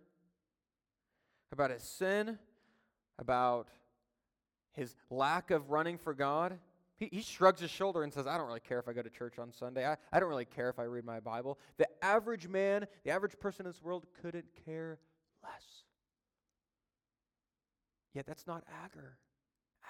about 1.52 1.72
his 1.72 1.84
sin, 1.84 2.38
about 3.18 3.70
his 4.74 4.96
lack 5.10 5.52
of 5.52 5.72
running 5.72 5.98
for 5.98 6.14
God, 6.14 6.60
he, 7.00 7.10
he 7.12 7.22
shrugs 7.22 7.62
his 7.62 7.72
shoulder 7.72 8.04
and 8.04 8.14
says, 8.14 8.28
I 8.28 8.38
don't 8.38 8.48
really 8.48 8.60
care 8.60 8.78
if 8.78 8.88
I 8.88 8.94
go 8.94 9.02
to 9.02 9.10
church 9.10 9.40
on 9.40 9.54
Sunday. 9.54 9.88
I, 9.88 9.96
I 10.12 10.20
don't 10.20 10.30
really 10.30 10.46
care 10.46 10.70
if 10.70 10.80
I 10.80 10.84
read 10.84 11.06
my 11.06 11.22
Bible. 11.22 11.58
The 11.78 11.88
average 12.04 12.48
man, 12.48 12.86
the 13.06 13.12
average 13.12 13.40
person 13.40 13.66
in 13.66 13.72
this 13.72 13.82
world 13.82 14.06
couldn't 14.22 14.46
care 14.66 15.00
less. 15.42 15.84
Yet 18.14 18.26
that's 18.28 18.46
not 18.46 18.64
Agur. 18.84 19.18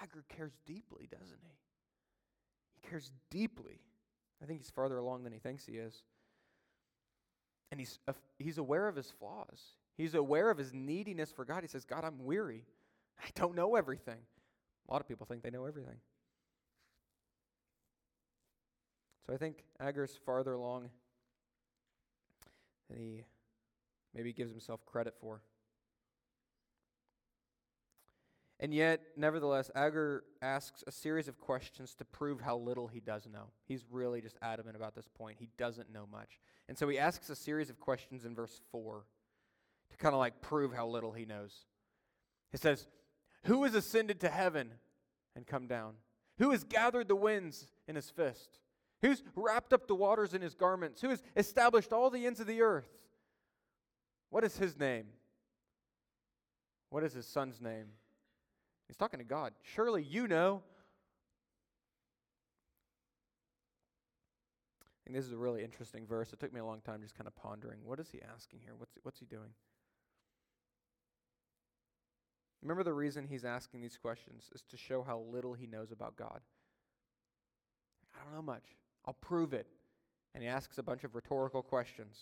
Agur 0.00 0.24
cares 0.28 0.52
deeply, 0.64 1.08
doesn't 1.10 1.40
he? 1.42 1.56
He 2.80 2.88
cares 2.88 3.10
deeply. 3.28 3.80
I 4.40 4.46
think 4.46 4.60
he's 4.60 4.70
farther 4.70 4.98
along 4.98 5.24
than 5.24 5.32
he 5.32 5.40
thinks 5.40 5.66
he 5.66 5.72
is. 5.72 6.04
And 7.70 7.78
he's, 7.78 7.98
uh, 8.08 8.12
he's 8.38 8.58
aware 8.58 8.88
of 8.88 8.96
his 8.96 9.12
flaws. 9.18 9.60
He's 9.96 10.14
aware 10.14 10.50
of 10.50 10.58
his 10.58 10.72
neediness 10.72 11.30
for 11.30 11.44
God. 11.44 11.62
He 11.62 11.68
says, 11.68 11.84
God, 11.84 12.04
I'm 12.04 12.24
weary. 12.24 12.64
I 13.20 13.28
don't 13.34 13.54
know 13.54 13.76
everything. 13.76 14.18
A 14.88 14.92
lot 14.92 15.00
of 15.00 15.08
people 15.08 15.26
think 15.26 15.42
they 15.42 15.50
know 15.50 15.66
everything. 15.66 15.98
So 19.26 19.34
I 19.34 19.36
think 19.36 19.62
Agur's 19.78 20.18
farther 20.26 20.54
along 20.54 20.90
than 22.88 22.98
he 22.98 23.24
maybe 24.14 24.32
gives 24.32 24.50
himself 24.50 24.84
credit 24.84 25.14
for. 25.20 25.42
And 28.58 28.74
yet, 28.74 29.00
nevertheless, 29.16 29.70
Agur 29.74 30.24
asks 30.42 30.84
a 30.86 30.92
series 30.92 31.28
of 31.28 31.38
questions 31.38 31.94
to 31.94 32.04
prove 32.04 32.42
how 32.42 32.58
little 32.58 32.88
he 32.88 33.00
does 33.00 33.26
know. 33.26 33.46
He's 33.64 33.84
really 33.90 34.20
just 34.20 34.36
adamant 34.42 34.76
about 34.76 34.94
this 34.94 35.08
point. 35.08 35.38
He 35.40 35.48
doesn't 35.56 35.90
know 35.90 36.06
much. 36.12 36.38
And 36.70 36.78
so 36.78 36.88
he 36.88 37.00
asks 37.00 37.28
a 37.28 37.34
series 37.34 37.68
of 37.68 37.80
questions 37.80 38.24
in 38.24 38.32
verse 38.32 38.60
4 38.70 39.04
to 39.90 39.96
kind 39.96 40.14
of 40.14 40.20
like 40.20 40.40
prove 40.40 40.72
how 40.72 40.86
little 40.86 41.10
he 41.10 41.24
knows. 41.24 41.66
He 42.52 42.58
says, 42.58 42.86
Who 43.46 43.64
has 43.64 43.74
ascended 43.74 44.20
to 44.20 44.28
heaven 44.28 44.70
and 45.34 45.44
come 45.44 45.66
down? 45.66 45.94
Who 46.38 46.52
has 46.52 46.62
gathered 46.62 47.08
the 47.08 47.16
winds 47.16 47.66
in 47.88 47.96
his 47.96 48.08
fist? 48.08 48.60
Who's 49.02 49.24
wrapped 49.34 49.72
up 49.72 49.88
the 49.88 49.96
waters 49.96 50.32
in 50.32 50.42
his 50.42 50.54
garments? 50.54 51.00
Who 51.00 51.08
has 51.08 51.24
established 51.36 51.92
all 51.92 52.08
the 52.08 52.24
ends 52.24 52.38
of 52.38 52.46
the 52.46 52.62
earth? 52.62 52.88
What 54.30 54.44
is 54.44 54.56
his 54.56 54.78
name? 54.78 55.06
What 56.90 57.02
is 57.02 57.12
his 57.12 57.26
son's 57.26 57.60
name? 57.60 57.86
He's 58.86 58.96
talking 58.96 59.18
to 59.18 59.24
God. 59.24 59.54
Surely 59.62 60.04
you 60.04 60.28
know. 60.28 60.62
This 65.14 65.24
is 65.24 65.32
a 65.32 65.36
really 65.36 65.62
interesting 65.62 66.06
verse. 66.06 66.32
It 66.32 66.40
took 66.40 66.52
me 66.52 66.60
a 66.60 66.64
long 66.64 66.80
time 66.80 67.00
just 67.02 67.16
kind 67.16 67.26
of 67.26 67.34
pondering. 67.36 67.80
What 67.84 68.00
is 68.00 68.10
he 68.10 68.20
asking 68.22 68.60
here? 68.62 68.74
What's, 68.76 68.92
what's 69.02 69.18
he 69.18 69.26
doing? 69.26 69.50
Remember, 72.62 72.82
the 72.82 72.92
reason 72.92 73.26
he's 73.26 73.44
asking 73.44 73.80
these 73.80 73.96
questions 73.96 74.50
is 74.54 74.62
to 74.70 74.76
show 74.76 75.02
how 75.02 75.24
little 75.32 75.54
he 75.54 75.66
knows 75.66 75.92
about 75.92 76.16
God. 76.16 76.40
I 78.14 78.22
don't 78.22 78.34
know 78.34 78.42
much. 78.42 78.64
I'll 79.06 79.14
prove 79.14 79.54
it. 79.54 79.66
And 80.34 80.42
he 80.42 80.48
asks 80.48 80.78
a 80.78 80.82
bunch 80.82 81.04
of 81.04 81.14
rhetorical 81.14 81.62
questions. 81.62 82.18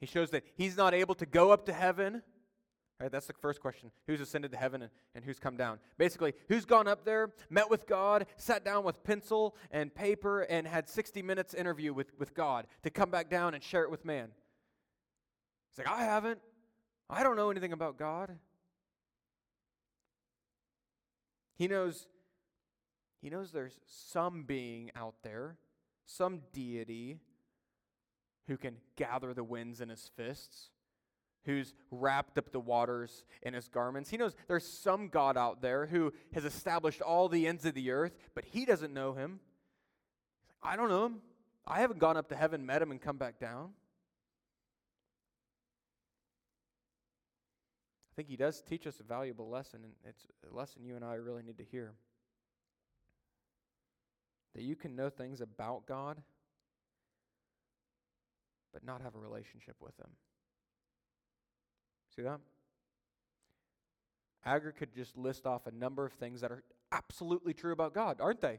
He 0.00 0.06
shows 0.06 0.30
that 0.30 0.44
he's 0.54 0.76
not 0.76 0.94
able 0.94 1.14
to 1.16 1.26
go 1.26 1.50
up 1.50 1.66
to 1.66 1.72
heaven 1.72 2.22
Right, 3.00 3.10
that's 3.10 3.26
the 3.26 3.32
first 3.32 3.60
question. 3.60 3.90
Who's 4.06 4.20
ascended 4.20 4.52
to 4.52 4.56
heaven 4.56 4.82
and, 4.82 4.90
and 5.14 5.24
who's 5.24 5.40
come 5.40 5.56
down? 5.56 5.80
Basically, 5.98 6.34
who's 6.48 6.64
gone 6.64 6.86
up 6.86 7.04
there, 7.04 7.32
met 7.50 7.68
with 7.68 7.86
God, 7.86 8.26
sat 8.36 8.64
down 8.64 8.84
with 8.84 9.02
pencil 9.02 9.56
and 9.72 9.92
paper, 9.92 10.42
and 10.42 10.68
had 10.68 10.88
60 10.88 11.20
minutes 11.22 11.52
interview 11.52 11.92
with, 11.92 12.12
with 12.18 12.32
God 12.32 12.66
to 12.84 12.90
come 12.90 13.10
back 13.10 13.28
down 13.28 13.54
and 13.54 13.62
share 13.62 13.82
it 13.82 13.90
with 13.90 14.04
man? 14.04 14.28
He's 15.70 15.84
like, 15.84 15.88
I 15.88 16.04
haven't. 16.04 16.40
I 17.10 17.22
don't 17.22 17.36
know 17.36 17.50
anything 17.50 17.72
about 17.72 17.98
God. 17.98 18.38
He 21.56 21.68
knows, 21.68 22.06
he 23.20 23.30
knows 23.30 23.52
there's 23.52 23.80
some 23.86 24.44
being 24.44 24.90
out 24.94 25.14
there, 25.22 25.56
some 26.06 26.40
deity 26.52 27.18
who 28.48 28.56
can 28.56 28.76
gather 28.96 29.34
the 29.34 29.44
winds 29.44 29.80
in 29.80 29.88
his 29.88 30.10
fists 30.16 30.70
who's 31.44 31.74
wrapped 31.90 32.38
up 32.38 32.52
the 32.52 32.60
waters 32.60 33.24
in 33.42 33.54
his 33.54 33.68
garments. 33.68 34.10
He 34.10 34.16
knows 34.16 34.34
there's 34.48 34.66
some 34.66 35.08
God 35.08 35.36
out 35.36 35.60
there 35.60 35.86
who 35.86 36.12
has 36.32 36.44
established 36.44 37.00
all 37.00 37.28
the 37.28 37.46
ends 37.46 37.64
of 37.64 37.74
the 37.74 37.90
earth, 37.90 38.16
but 38.34 38.44
he 38.44 38.64
doesn't 38.64 38.94
know 38.94 39.12
him. 39.12 39.40
I 40.62 40.76
don't 40.76 40.88
know 40.88 41.06
him. 41.06 41.16
I 41.66 41.80
haven't 41.80 42.00
gone 42.00 42.16
up 42.16 42.28
to 42.28 42.36
heaven, 42.36 42.64
met 42.66 42.82
him, 42.82 42.90
and 42.90 43.00
come 43.00 43.16
back 43.16 43.38
down. 43.38 43.70
I 48.12 48.14
think 48.14 48.28
he 48.28 48.36
does 48.36 48.60
teach 48.60 48.86
us 48.86 49.00
a 49.00 49.04
valuable 49.04 49.48
lesson, 49.48 49.80
and 49.84 49.92
it's 50.06 50.26
a 50.50 50.54
lesson 50.54 50.84
you 50.84 50.96
and 50.96 51.04
I 51.04 51.14
really 51.14 51.42
need 51.42 51.58
to 51.58 51.64
hear. 51.64 51.94
That 54.54 54.62
you 54.62 54.76
can 54.76 54.94
know 54.94 55.08
things 55.08 55.40
about 55.40 55.86
God, 55.86 56.20
but 58.72 58.84
not 58.84 59.00
have 59.00 59.14
a 59.14 59.18
relationship 59.18 59.76
with 59.80 59.98
him. 59.98 60.10
See 62.14 62.22
that? 62.22 62.40
Agur 64.44 64.72
could 64.72 64.94
just 64.94 65.16
list 65.16 65.46
off 65.46 65.66
a 65.66 65.70
number 65.70 66.04
of 66.04 66.12
things 66.14 66.40
that 66.40 66.50
are 66.50 66.62
absolutely 66.90 67.54
true 67.54 67.72
about 67.72 67.94
God, 67.94 68.20
aren't 68.20 68.40
they? 68.40 68.58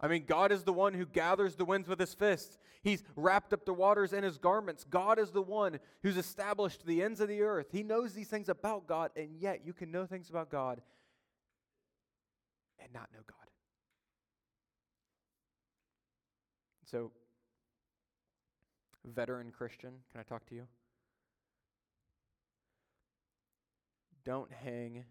I 0.00 0.08
mean, 0.08 0.24
God 0.26 0.50
is 0.50 0.64
the 0.64 0.72
one 0.72 0.94
who 0.94 1.06
gathers 1.06 1.54
the 1.54 1.64
winds 1.64 1.88
with 1.88 2.00
his 2.00 2.12
fists. 2.12 2.58
He's 2.82 3.04
wrapped 3.14 3.52
up 3.52 3.64
the 3.64 3.72
waters 3.72 4.12
in 4.12 4.24
his 4.24 4.36
garments. 4.36 4.84
God 4.88 5.20
is 5.20 5.30
the 5.30 5.42
one 5.42 5.78
who's 6.02 6.16
established 6.16 6.84
the 6.84 7.02
ends 7.02 7.20
of 7.20 7.28
the 7.28 7.42
earth. 7.42 7.68
He 7.70 7.84
knows 7.84 8.12
these 8.12 8.26
things 8.26 8.48
about 8.48 8.88
God, 8.88 9.12
and 9.14 9.36
yet 9.38 9.60
you 9.64 9.72
can 9.72 9.92
know 9.92 10.04
things 10.04 10.28
about 10.28 10.50
God 10.50 10.82
and 12.80 12.92
not 12.92 13.08
know 13.14 13.20
God. 13.24 13.36
So, 16.90 17.12
veteran 19.04 19.52
Christian, 19.52 19.92
can 20.10 20.20
I 20.20 20.24
talk 20.24 20.44
to 20.46 20.54
you? 20.56 20.66
Don't 24.24 24.50
hang 24.52 25.04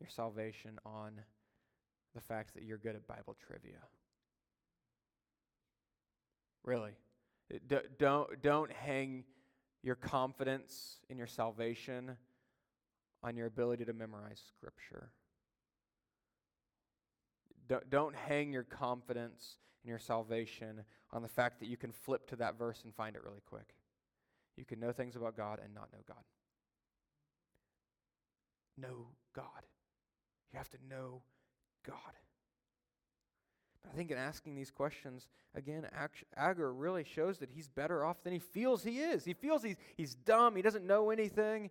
your 0.00 0.08
salvation 0.08 0.78
on 0.84 1.20
the 2.14 2.20
fact 2.20 2.54
that 2.54 2.64
you're 2.64 2.78
good 2.78 2.96
at 2.96 3.06
Bible 3.06 3.36
trivia. 3.46 3.78
Really. 6.64 6.92
D- 7.68 7.76
don't, 7.98 8.42
don't 8.42 8.72
hang 8.72 9.24
your 9.82 9.94
confidence 9.94 10.98
in 11.08 11.18
your 11.18 11.26
salvation 11.26 12.16
on 13.22 13.36
your 13.36 13.46
ability 13.46 13.84
to 13.84 13.92
memorize 13.92 14.42
Scripture. 14.56 15.10
Don't, 17.68 17.88
don't 17.88 18.16
hang 18.16 18.52
your 18.52 18.64
confidence 18.64 19.58
in 19.84 19.90
your 19.90 19.98
salvation 19.98 20.82
on 21.12 21.22
the 21.22 21.28
fact 21.28 21.60
that 21.60 21.66
you 21.66 21.76
can 21.76 21.92
flip 21.92 22.26
to 22.28 22.36
that 22.36 22.58
verse 22.58 22.82
and 22.84 22.94
find 22.94 23.14
it 23.14 23.22
really 23.24 23.42
quick. 23.46 23.74
You 24.56 24.64
can 24.64 24.80
know 24.80 24.92
things 24.92 25.16
about 25.16 25.36
God 25.36 25.60
and 25.62 25.72
not 25.74 25.92
know 25.92 26.00
God 26.06 26.22
know 28.80 29.08
God. 29.34 29.44
You 30.52 30.58
have 30.58 30.70
to 30.70 30.78
know 30.88 31.22
God. 31.86 31.94
I 33.90 33.96
think 33.96 34.10
in 34.10 34.18
asking 34.18 34.54
these 34.54 34.70
questions, 34.70 35.26
again, 35.54 35.86
Agur 36.36 36.72
really 36.72 37.04
shows 37.04 37.38
that 37.38 37.50
he's 37.50 37.68
better 37.68 38.04
off 38.04 38.22
than 38.22 38.32
he 38.32 38.38
feels 38.38 38.84
he 38.84 39.00
is. 39.00 39.24
He 39.24 39.32
feels 39.32 39.62
he's, 39.62 39.76
he's 39.96 40.14
dumb, 40.14 40.54
he 40.54 40.62
doesn't 40.62 40.86
know 40.86 41.10
anything. 41.10 41.70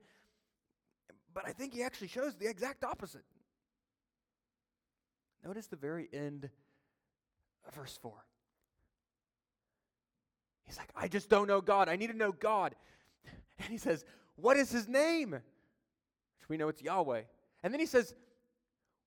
But 1.33 1.47
I 1.47 1.51
think 1.51 1.73
he 1.73 1.83
actually 1.83 2.07
shows 2.07 2.35
the 2.35 2.49
exact 2.49 2.83
opposite. 2.83 3.23
Notice 5.45 5.67
the 5.67 5.75
very 5.75 6.09
end 6.11 6.49
of 7.67 7.75
verse 7.75 7.97
4. 8.01 8.11
He's 10.65 10.77
like, 10.77 10.89
I 10.95 11.07
just 11.07 11.29
don't 11.29 11.47
know 11.47 11.61
God. 11.61 11.89
I 11.89 11.95
need 11.95 12.11
to 12.11 12.17
know 12.17 12.31
God. 12.31 12.75
And 13.61 13.67
he 13.67 13.77
says, 13.77 14.05
What 14.37 14.55
is 14.55 14.71
his 14.71 14.87
name? 14.87 15.39
We 16.49 16.57
know 16.57 16.67
it's 16.67 16.81
Yahweh. 16.81 17.21
And 17.63 17.73
then 17.73 17.79
he 17.79 17.85
says, 17.85 18.13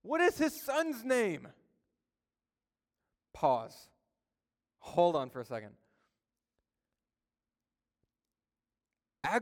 What 0.02 0.20
is 0.20 0.38
his 0.38 0.60
son's 0.64 1.04
name? 1.04 1.48
Pause. 3.34 3.88
Hold 4.78 5.16
on 5.16 5.30
for 5.30 5.40
a 5.40 5.44
second. 5.44 5.70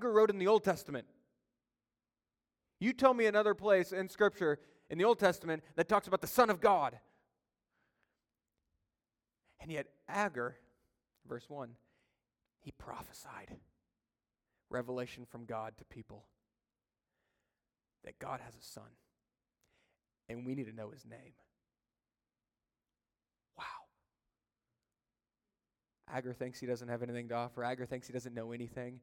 Wrote 0.02 0.30
in 0.30 0.38
the 0.38 0.46
Old 0.46 0.62
Testament. 0.62 1.06
You 2.78 2.92
tell 2.92 3.12
me 3.12 3.26
another 3.26 3.54
place 3.54 3.92
in 3.92 4.08
Scripture 4.08 4.58
in 4.88 4.98
the 4.98 5.04
Old 5.04 5.18
Testament 5.18 5.62
that 5.76 5.88
talks 5.88 6.06
about 6.06 6.20
the 6.20 6.26
Son 6.26 6.48
of 6.48 6.60
God. 6.60 6.98
And 9.60 9.70
yet, 9.70 9.86
Agur, 10.08 10.56
verse 11.28 11.44
1, 11.48 11.70
he 12.60 12.72
prophesied 12.72 13.56
revelation 14.70 15.26
from 15.28 15.44
God 15.44 15.74
to 15.78 15.84
people 15.84 16.24
that 18.04 18.18
God 18.18 18.40
has 18.44 18.54
a 18.54 18.62
son, 18.62 18.90
and 20.28 20.46
we 20.46 20.54
need 20.54 20.66
to 20.66 20.72
know 20.72 20.90
his 20.90 21.04
name. 21.04 21.32
Wow. 23.58 23.64
Agur 26.12 26.32
thinks 26.32 26.60
he 26.60 26.66
doesn't 26.66 26.88
have 26.88 27.02
anything 27.02 27.28
to 27.28 27.34
offer. 27.34 27.62
Agur 27.62 27.86
thinks 27.86 28.06
he 28.06 28.12
doesn't 28.12 28.34
know 28.34 28.52
anything. 28.52 29.00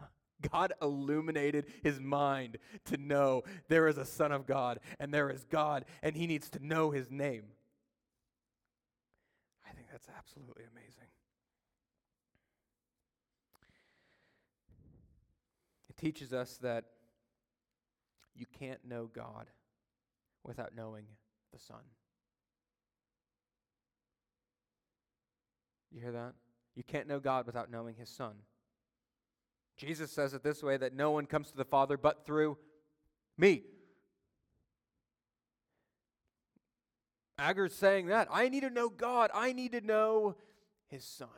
God 0.50 0.72
illuminated 0.80 1.66
his 1.82 2.00
mind 2.00 2.58
to 2.86 2.96
know 2.96 3.42
there 3.68 3.88
is 3.88 3.98
a 3.98 4.04
Son 4.04 4.32
of 4.32 4.46
God 4.46 4.80
and 4.98 5.12
there 5.12 5.30
is 5.30 5.44
God, 5.44 5.84
and 6.02 6.16
he 6.16 6.26
needs 6.26 6.50
to 6.50 6.66
know 6.66 6.90
his 6.90 7.10
name. 7.10 7.44
I 9.68 9.72
think 9.72 9.88
that's 9.90 10.08
absolutely 10.16 10.64
amazing. 10.64 11.08
It 15.88 15.96
teaches 15.96 16.32
us 16.32 16.58
that 16.62 16.84
you 18.34 18.46
can't 18.58 18.84
know 18.86 19.08
God 19.12 19.46
without 20.44 20.74
knowing 20.74 21.04
the 21.52 21.58
Son. 21.58 21.82
You 25.90 26.00
hear 26.00 26.12
that? 26.12 26.34
You 26.74 26.84
can't 26.84 27.08
know 27.08 27.20
God 27.20 27.46
without 27.46 27.70
knowing 27.70 27.96
his 27.96 28.08
Son. 28.08 28.34
Jesus 29.76 30.10
says 30.10 30.34
it 30.34 30.42
this 30.42 30.62
way 30.62 30.76
that 30.76 30.94
no 30.94 31.10
one 31.10 31.26
comes 31.26 31.50
to 31.50 31.56
the 31.56 31.64
Father 31.64 31.96
but 31.96 32.24
through 32.24 32.58
me. 33.36 33.64
Agur's 37.38 37.74
saying 37.74 38.06
that. 38.08 38.28
I 38.30 38.48
need 38.50 38.60
to 38.60 38.70
know 38.70 38.90
God. 38.90 39.30
I 39.34 39.52
need 39.52 39.72
to 39.72 39.80
know 39.80 40.36
his 40.88 41.04
Son. 41.04 41.28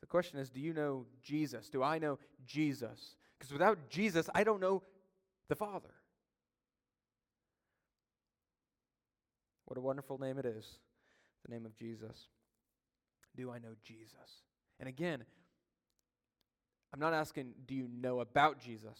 The 0.00 0.06
question 0.06 0.40
is 0.40 0.50
do 0.50 0.60
you 0.60 0.74
know 0.74 1.06
Jesus? 1.22 1.70
Do 1.70 1.82
I 1.82 1.98
know 1.98 2.18
Jesus? 2.44 3.16
Because 3.40 3.52
without 3.54 3.88
Jesus, 3.88 4.28
I 4.34 4.44
don't 4.44 4.60
know 4.60 4.82
the 5.48 5.56
Father. 5.56 5.94
What 9.64 9.78
a 9.78 9.80
wonderful 9.80 10.18
name 10.18 10.38
it 10.38 10.44
is, 10.44 10.66
the 11.46 11.52
name 11.52 11.64
of 11.64 11.74
Jesus. 11.74 12.28
Do 13.34 13.50
I 13.50 13.58
know 13.58 13.76
Jesus? 13.82 14.42
And 14.78 14.88
again, 14.88 15.24
I'm 16.92 17.00
not 17.00 17.14
asking, 17.14 17.54
do 17.66 17.74
you 17.74 17.88
know 17.88 18.20
about 18.20 18.58
Jesus? 18.58 18.98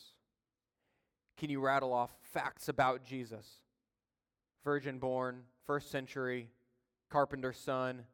Can 1.37 1.51
you 1.51 1.61
rattle 1.61 1.93
off 1.93 2.11
facts 2.23 2.69
about 2.69 3.05
Jesus? 3.05 3.47
Virgin 4.65 4.99
born, 4.99 5.43
first 5.67 5.91
century, 5.91 6.49
carpenter's 7.11 7.59
son, 7.59 8.05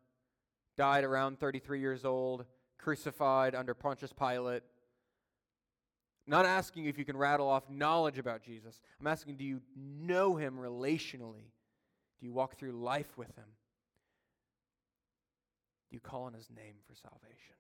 died 0.77 1.05
around 1.05 1.39
33 1.39 1.81
years 1.81 2.05
old, 2.05 2.47
crucified 2.79 3.55
under 3.55 3.75
Pontius 3.75 4.13
Pilate. 4.13 4.63
Not 6.27 6.45
asking 6.45 6.87
if 6.87 6.99
you 6.99 7.05
can 7.05 7.17
rattle 7.17 7.49
off 7.49 7.71
knowledge 7.71 8.19
about 8.19 8.43
Jesus. 8.43 8.81
I'm 9.01 9.07
asking, 9.07 9.37
do 9.37 9.45
you 9.45 9.61
know 9.77 10.37
him 10.37 10.59
relationally? 10.59 11.53
Do 12.19 12.27
you 12.27 12.33
walk 12.33 12.57
through 12.59 12.73
life 12.73 13.17
with 13.17 13.35
him? 13.37 13.45
Do 15.91 15.97
you 15.97 16.01
call 16.01 16.25
on 16.25 16.35
his 16.35 16.49
name 16.51 16.75
for 16.89 16.95
salvation, 16.95 17.55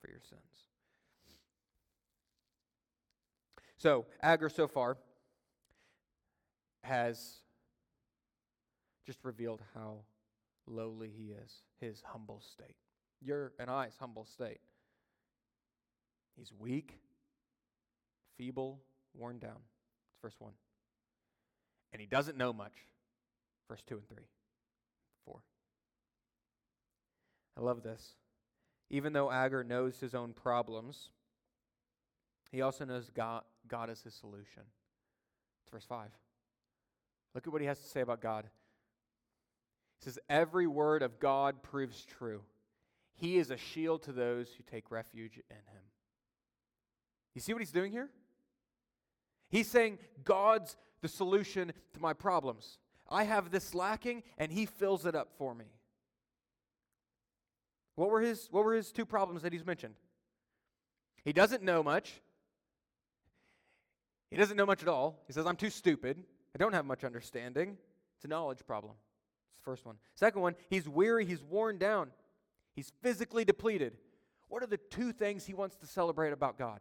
for 0.00 0.08
your 0.08 0.20
sins? 0.20 0.40
So, 3.76 4.06
Agur 4.22 4.48
so 4.48 4.68
far 4.68 4.96
has 6.84 7.40
just 9.04 9.18
revealed 9.24 9.60
how 9.74 9.98
lowly 10.66 11.10
he 11.14 11.32
is, 11.32 11.62
his 11.80 12.02
humble 12.06 12.40
state. 12.40 12.76
Your 13.20 13.52
and 13.58 13.68
I's 13.68 13.96
humble 13.98 14.24
state. 14.24 14.60
He's 16.36 16.52
weak, 16.58 16.98
feeble, 18.36 18.80
worn 19.14 19.38
down. 19.38 19.58
It's 20.12 20.20
verse 20.22 20.34
1. 20.38 20.52
And 21.92 22.00
he 22.00 22.06
doesn't 22.06 22.36
know 22.36 22.52
much. 22.52 22.72
Verse 23.68 23.82
2 23.86 23.96
and 23.96 24.08
3. 24.08 24.18
4. 25.26 25.40
I 27.58 27.60
love 27.60 27.82
this. 27.82 28.14
Even 28.90 29.12
though 29.12 29.30
Agur 29.30 29.64
knows 29.64 30.00
his 30.00 30.14
own 30.14 30.32
problems, 30.32 31.10
he 32.50 32.60
also 32.60 32.84
knows 32.84 33.10
God, 33.14 33.42
God 33.66 33.88
is 33.88 34.02
his 34.02 34.14
solution. 34.14 34.62
It's 35.62 35.70
verse 35.70 35.86
5. 35.86 36.08
Look 37.34 37.46
at 37.46 37.52
what 37.52 37.62
he 37.62 37.66
has 37.66 37.78
to 37.78 37.88
say 37.88 38.02
about 38.02 38.20
God. 38.20 38.44
He 39.98 40.04
says, 40.04 40.18
Every 40.28 40.66
word 40.66 41.02
of 41.02 41.18
God 41.18 41.62
proves 41.62 42.04
true. 42.04 42.42
He 43.14 43.38
is 43.38 43.50
a 43.50 43.56
shield 43.56 44.02
to 44.04 44.12
those 44.12 44.48
who 44.50 44.62
take 44.64 44.90
refuge 44.90 45.38
in 45.48 45.56
him. 45.56 45.82
You 47.34 47.40
see 47.40 47.52
what 47.52 47.62
he's 47.62 47.72
doing 47.72 47.92
here? 47.92 48.10
He's 49.52 49.68
saying, 49.68 49.98
God's 50.24 50.76
the 51.02 51.08
solution 51.08 51.72
to 51.92 52.00
my 52.00 52.14
problems. 52.14 52.78
I 53.08 53.24
have 53.24 53.50
this 53.50 53.74
lacking, 53.74 54.22
and 54.38 54.50
he 54.50 54.64
fills 54.64 55.04
it 55.04 55.14
up 55.14 55.28
for 55.36 55.54
me. 55.54 55.66
What 57.94 58.08
were 58.08 58.22
his, 58.22 58.48
what 58.50 58.64
were 58.64 58.72
his 58.72 58.90
two 58.90 59.04
problems 59.04 59.42
that 59.42 59.52
he's 59.52 59.66
mentioned? 59.66 59.94
He 61.22 61.34
doesn't 61.34 61.62
know 61.62 61.82
much, 61.82 62.22
he 64.30 64.38
doesn't 64.38 64.56
know 64.56 64.64
much 64.64 64.80
at 64.80 64.88
all. 64.88 65.22
He 65.26 65.34
says, 65.34 65.44
I'm 65.44 65.56
too 65.56 65.68
stupid. 65.68 66.16
I 66.54 66.58
don't 66.58 66.72
have 66.72 66.86
much 66.86 67.04
understanding. 67.04 67.76
It's 68.16 68.24
a 68.24 68.28
knowledge 68.28 68.66
problem. 68.66 68.94
It's 69.50 69.58
the 69.58 69.70
first 69.70 69.84
one. 69.84 69.96
Second 70.14 70.40
one, 70.40 70.54
he's 70.70 70.88
weary, 70.88 71.26
he's 71.26 71.42
worn 71.42 71.76
down, 71.76 72.10
he's 72.74 72.90
physically 73.02 73.44
depleted. 73.44 73.98
What 74.48 74.62
are 74.62 74.66
the 74.66 74.78
two 74.78 75.12
things 75.12 75.44
he 75.44 75.52
wants 75.52 75.76
to 75.76 75.86
celebrate 75.86 76.32
about 76.32 76.58
God? 76.58 76.80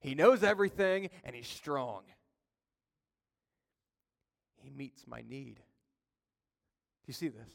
He 0.00 0.14
knows 0.14 0.42
everything 0.42 1.10
and 1.24 1.34
he's 1.34 1.48
strong. 1.48 2.02
He 4.56 4.70
meets 4.70 5.06
my 5.06 5.22
need. 5.28 5.56
Do 5.56 7.06
you 7.06 7.14
see 7.14 7.28
this? 7.28 7.50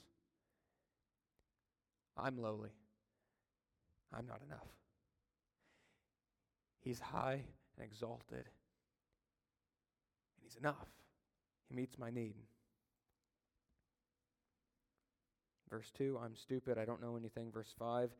I'm 2.17 2.37
lowly. 2.37 2.71
I'm 4.13 4.25
not 4.27 4.41
enough. 4.45 4.67
He's 6.81 6.99
high 6.99 7.43
and 7.77 7.85
exalted 7.85 8.45
and 8.45 8.45
He's 10.53 10.59
enough. 10.59 10.87
He 11.69 11.75
meets 11.75 11.97
my 11.97 12.11
need. 12.11 12.35
Verse 15.69 15.89
2, 15.97 16.19
I'm 16.23 16.35
stupid. 16.35 16.77
I 16.77 16.85
don't 16.85 17.01
know 17.01 17.15
anything. 17.15 17.51
Verse 17.51 17.73
5, 17.79 18.11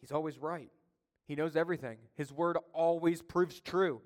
he's 0.00 0.10
always 0.10 0.38
right. 0.38 0.70
He 1.26 1.34
knows 1.34 1.56
everything. 1.56 1.98
His 2.14 2.32
word 2.32 2.56
always 2.72 3.20
proves 3.20 3.60
true. 3.60 4.00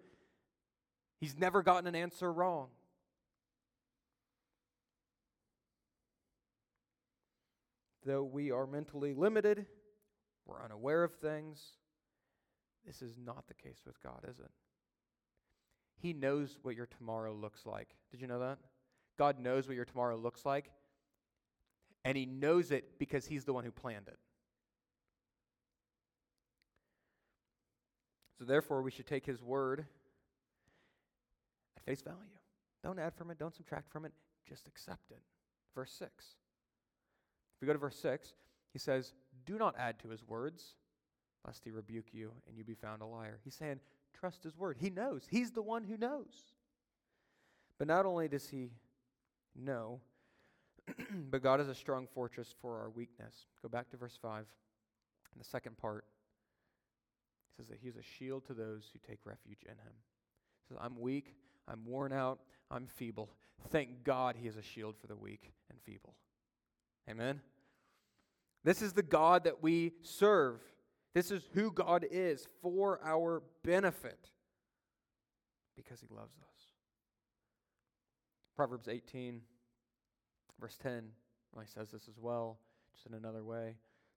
He's 1.20 1.38
never 1.38 1.62
gotten 1.62 1.87
an 1.87 1.94
answer 1.94 2.33
wrong. 2.33 2.68
Though 8.06 8.24
we 8.24 8.50
are 8.50 8.66
mentally 8.66 9.12
limited, 9.12 9.66
we're 10.46 10.62
unaware 10.62 11.04
of 11.04 11.14
things. 11.16 11.62
This 12.87 13.02
is 13.02 13.18
not 13.22 13.46
the 13.46 13.54
case 13.54 13.83
with 13.87 14.02
God, 14.02 14.24
is 14.28 14.38
it? 14.38 14.50
He 15.98 16.14
knows 16.14 16.59
what 16.62 16.74
your 16.74 16.87
tomorrow 16.87 17.35
looks 17.35 17.66
like. 17.66 17.88
Did 18.11 18.22
you 18.22 18.26
know 18.26 18.40
that? 18.40 18.59
God 19.18 19.38
knows 19.38 19.66
what 19.66 19.76
your 19.76 19.85
tomorrow 19.85 20.16
looks 20.16 20.46
like. 20.46 20.70
And 22.06 22.16
He 22.16 22.24
knows 22.24 22.70
it 22.70 22.98
because 22.98 23.26
He's 23.26 23.44
the 23.44 23.52
one 23.52 23.64
who 23.64 23.70
planned 23.70 24.09
it. 24.09 24.18
So, 28.40 28.46
therefore, 28.46 28.81
we 28.81 28.90
should 28.90 29.07
take 29.07 29.26
His 29.26 29.42
word 29.42 29.85
at 31.76 31.85
face 31.85 32.00
value. 32.00 32.18
Don't 32.83 32.98
add 32.98 33.14
from 33.14 33.31
it, 33.31 33.38
don't 33.38 33.55
subtract 33.55 33.92
from 33.92 34.07
it, 34.07 34.12
just 34.48 34.66
accept 34.66 35.11
it. 35.11 35.20
Verse 35.74 35.92
6. 35.92 36.11
If 37.55 37.61
we 37.61 37.66
go 37.66 37.74
to 37.74 37.79
verse 37.79 37.98
6, 37.98 38.33
he 38.72 38.79
says, 38.79 39.12
Do 39.44 39.59
not 39.59 39.74
add 39.79 39.98
to 39.98 40.09
his 40.09 40.26
words, 40.26 40.76
lest 41.44 41.62
he 41.64 41.70
rebuke 41.70 42.07
you 42.12 42.33
and 42.48 42.57
you 42.57 42.64
be 42.64 42.74
found 42.74 43.03
a 43.03 43.07
liar. 43.07 43.38
He's 43.44 43.55
saying, 43.55 43.81
Trust 44.18 44.42
his 44.42 44.57
word. 44.57 44.79
He 44.81 44.88
knows. 44.88 45.26
He's 45.31 45.50
the 45.50 45.62
one 45.62 45.85
who 45.85 45.98
knows. 45.98 46.55
But 47.79 47.87
not 47.87 48.07
only 48.07 48.29
does 48.29 48.48
he 48.48 48.70
know, 49.55 50.00
but 51.31 51.42
God 51.42 51.61
is 51.61 51.68
a 51.68 51.74
strong 51.74 52.07
fortress 52.07 52.55
for 52.62 52.79
our 52.79 52.88
weakness. 52.90 53.46
Go 53.62 53.68
back 53.68 53.90
to 53.90 53.98
verse 53.98 54.18
5. 54.20 54.40
In 54.40 55.38
the 55.38 55.44
second 55.44 55.76
part, 55.76 56.05
he 57.50 57.62
says 57.62 57.68
that 57.68 57.78
he 57.80 57.88
is 57.88 57.96
a 57.96 58.02
shield 58.02 58.46
to 58.46 58.54
those 58.54 58.90
who 58.92 58.98
take 59.06 59.20
refuge 59.24 59.62
in 59.64 59.72
him. 59.72 59.94
He 60.62 60.68
says, 60.68 60.78
I'm 60.80 61.00
weak, 61.00 61.34
I'm 61.68 61.84
worn 61.84 62.12
out, 62.12 62.40
I'm 62.70 62.86
feeble. 62.86 63.30
Thank 63.68 64.04
God 64.04 64.36
he 64.40 64.48
is 64.48 64.56
a 64.56 64.62
shield 64.62 64.96
for 65.00 65.06
the 65.06 65.16
weak 65.16 65.52
and 65.70 65.78
feeble. 65.82 66.14
Amen? 67.08 67.40
This 68.64 68.82
is 68.82 68.92
the 68.92 69.02
God 69.02 69.44
that 69.44 69.62
we 69.62 69.92
serve. 70.02 70.60
This 71.14 71.30
is 71.30 71.48
who 71.54 71.72
God 71.72 72.06
is 72.10 72.46
for 72.62 73.00
our 73.04 73.42
benefit 73.64 74.30
because 75.76 76.00
he 76.00 76.06
loves 76.14 76.36
us. 76.38 76.62
Proverbs 78.54 78.88
18, 78.88 79.40
verse 80.60 80.76
10, 80.82 81.04
really 81.54 81.66
says 81.66 81.90
this 81.90 82.08
as 82.08 82.18
well, 82.18 82.58
just 82.92 83.06
in 83.06 83.14
another 83.14 83.42
way. 83.42 83.68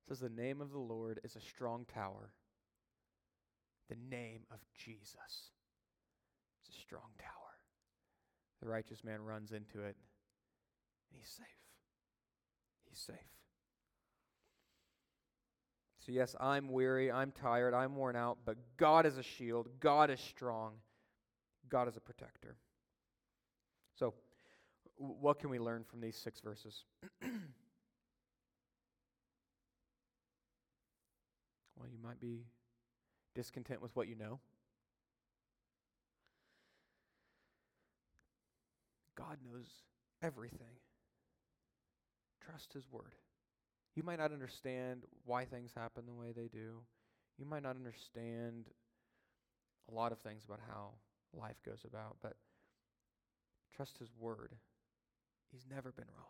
It 0.06 0.10
says, 0.10 0.20
The 0.20 0.30
name 0.30 0.62
of 0.62 0.72
the 0.72 0.80
Lord 0.80 1.20
is 1.24 1.36
a 1.36 1.42
strong 1.42 1.86
tower. 1.92 2.32
The 3.90 3.98
name 4.10 4.42
of 4.52 4.60
Jesus. 4.78 5.52
It's 6.66 6.78
a 6.78 6.82
strong 6.82 7.12
tower. 7.20 7.30
The 8.62 8.70
righteous 8.70 9.04
man 9.04 9.22
runs 9.22 9.52
into 9.52 9.80
it, 9.80 9.96
and 11.12 11.20
he's 11.20 11.30
safe. 11.30 11.46
He's 12.90 13.00
safe. 13.00 13.16
So, 16.06 16.12
yes, 16.12 16.36
I'm 16.40 16.70
weary, 16.70 17.12
I'm 17.12 17.32
tired, 17.32 17.74
I'm 17.74 17.96
worn 17.96 18.16
out, 18.16 18.40
but 18.46 18.58
God 18.78 19.06
is 19.06 19.18
a 19.18 19.24
shield, 19.24 19.70
God 19.80 20.10
is 20.10 20.20
strong, 20.20 20.74
God 21.70 21.88
is 21.88 21.96
a 21.96 22.02
protector. 22.02 22.58
So, 23.96 24.14
what 24.98 25.40
can 25.40 25.50
we 25.50 25.60
learn 25.60 25.84
from 25.84 26.02
these 26.02 26.18
six 26.18 26.42
verses? 26.42 26.84
well, 27.22 27.32
you 31.90 31.98
might 32.04 32.20
be 32.20 32.46
discontent 33.36 33.82
with 33.82 33.96
what 33.96 34.08
you 34.08 34.16
know. 34.16 34.40
God 39.16 39.38
knows 39.44 39.66
everything. 40.22 40.78
Trust 42.46 42.74
His 42.74 42.84
word. 42.92 43.16
You 43.96 44.04
might 44.04 44.20
not 44.20 44.32
understand 44.32 45.04
why 45.26 45.46
things 45.46 45.72
happen 45.76 46.06
the 46.06 46.14
way 46.14 46.32
they 46.32 46.48
do. 46.48 46.82
You 47.38 47.46
might 47.46 47.64
not 47.64 47.76
understand 47.76 48.66
a 49.90 49.94
lot 49.94 50.12
of 50.12 50.20
things 50.20 50.44
about 50.46 50.60
how 50.68 50.92
life 51.34 51.62
goes 51.66 51.84
about, 51.86 52.18
but 52.22 52.36
trust 53.76 53.98
His 53.98 54.10
word. 54.20 54.56
He's 55.52 55.66
never 55.70 55.92
been 55.92 56.08
wrong. 56.18 56.28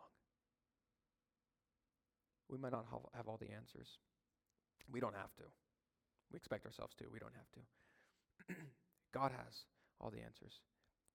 We 2.48 2.58
might 2.58 2.72
not 2.72 2.84
have 3.16 3.26
all 3.26 3.38
the 3.38 3.50
answers. 3.50 3.98
We 4.90 5.00
don't 5.00 5.14
have 5.14 5.34
to. 5.36 5.44
We 6.34 6.38
expect 6.38 6.66
ourselves 6.66 6.96
to. 6.96 7.04
We 7.12 7.20
don't 7.20 7.32
have 7.36 7.52
to. 7.52 8.54
God 9.14 9.30
has 9.30 9.66
all 10.00 10.10
the 10.10 10.20
answers. 10.20 10.58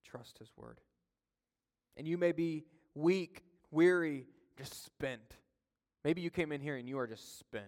Trust 0.05 0.37
His 0.39 0.49
word. 0.55 0.79
And 1.97 2.07
you 2.07 2.17
may 2.17 2.31
be 2.31 2.63
weak, 2.95 3.43
weary, 3.69 4.27
just 4.57 4.85
spent. 4.85 5.35
Maybe 6.05 6.21
you 6.21 6.29
came 6.29 6.53
in 6.53 6.61
here 6.61 6.77
and 6.77 6.87
you 6.87 6.97
are 6.99 7.05
just 7.05 7.37
spent. 7.37 7.65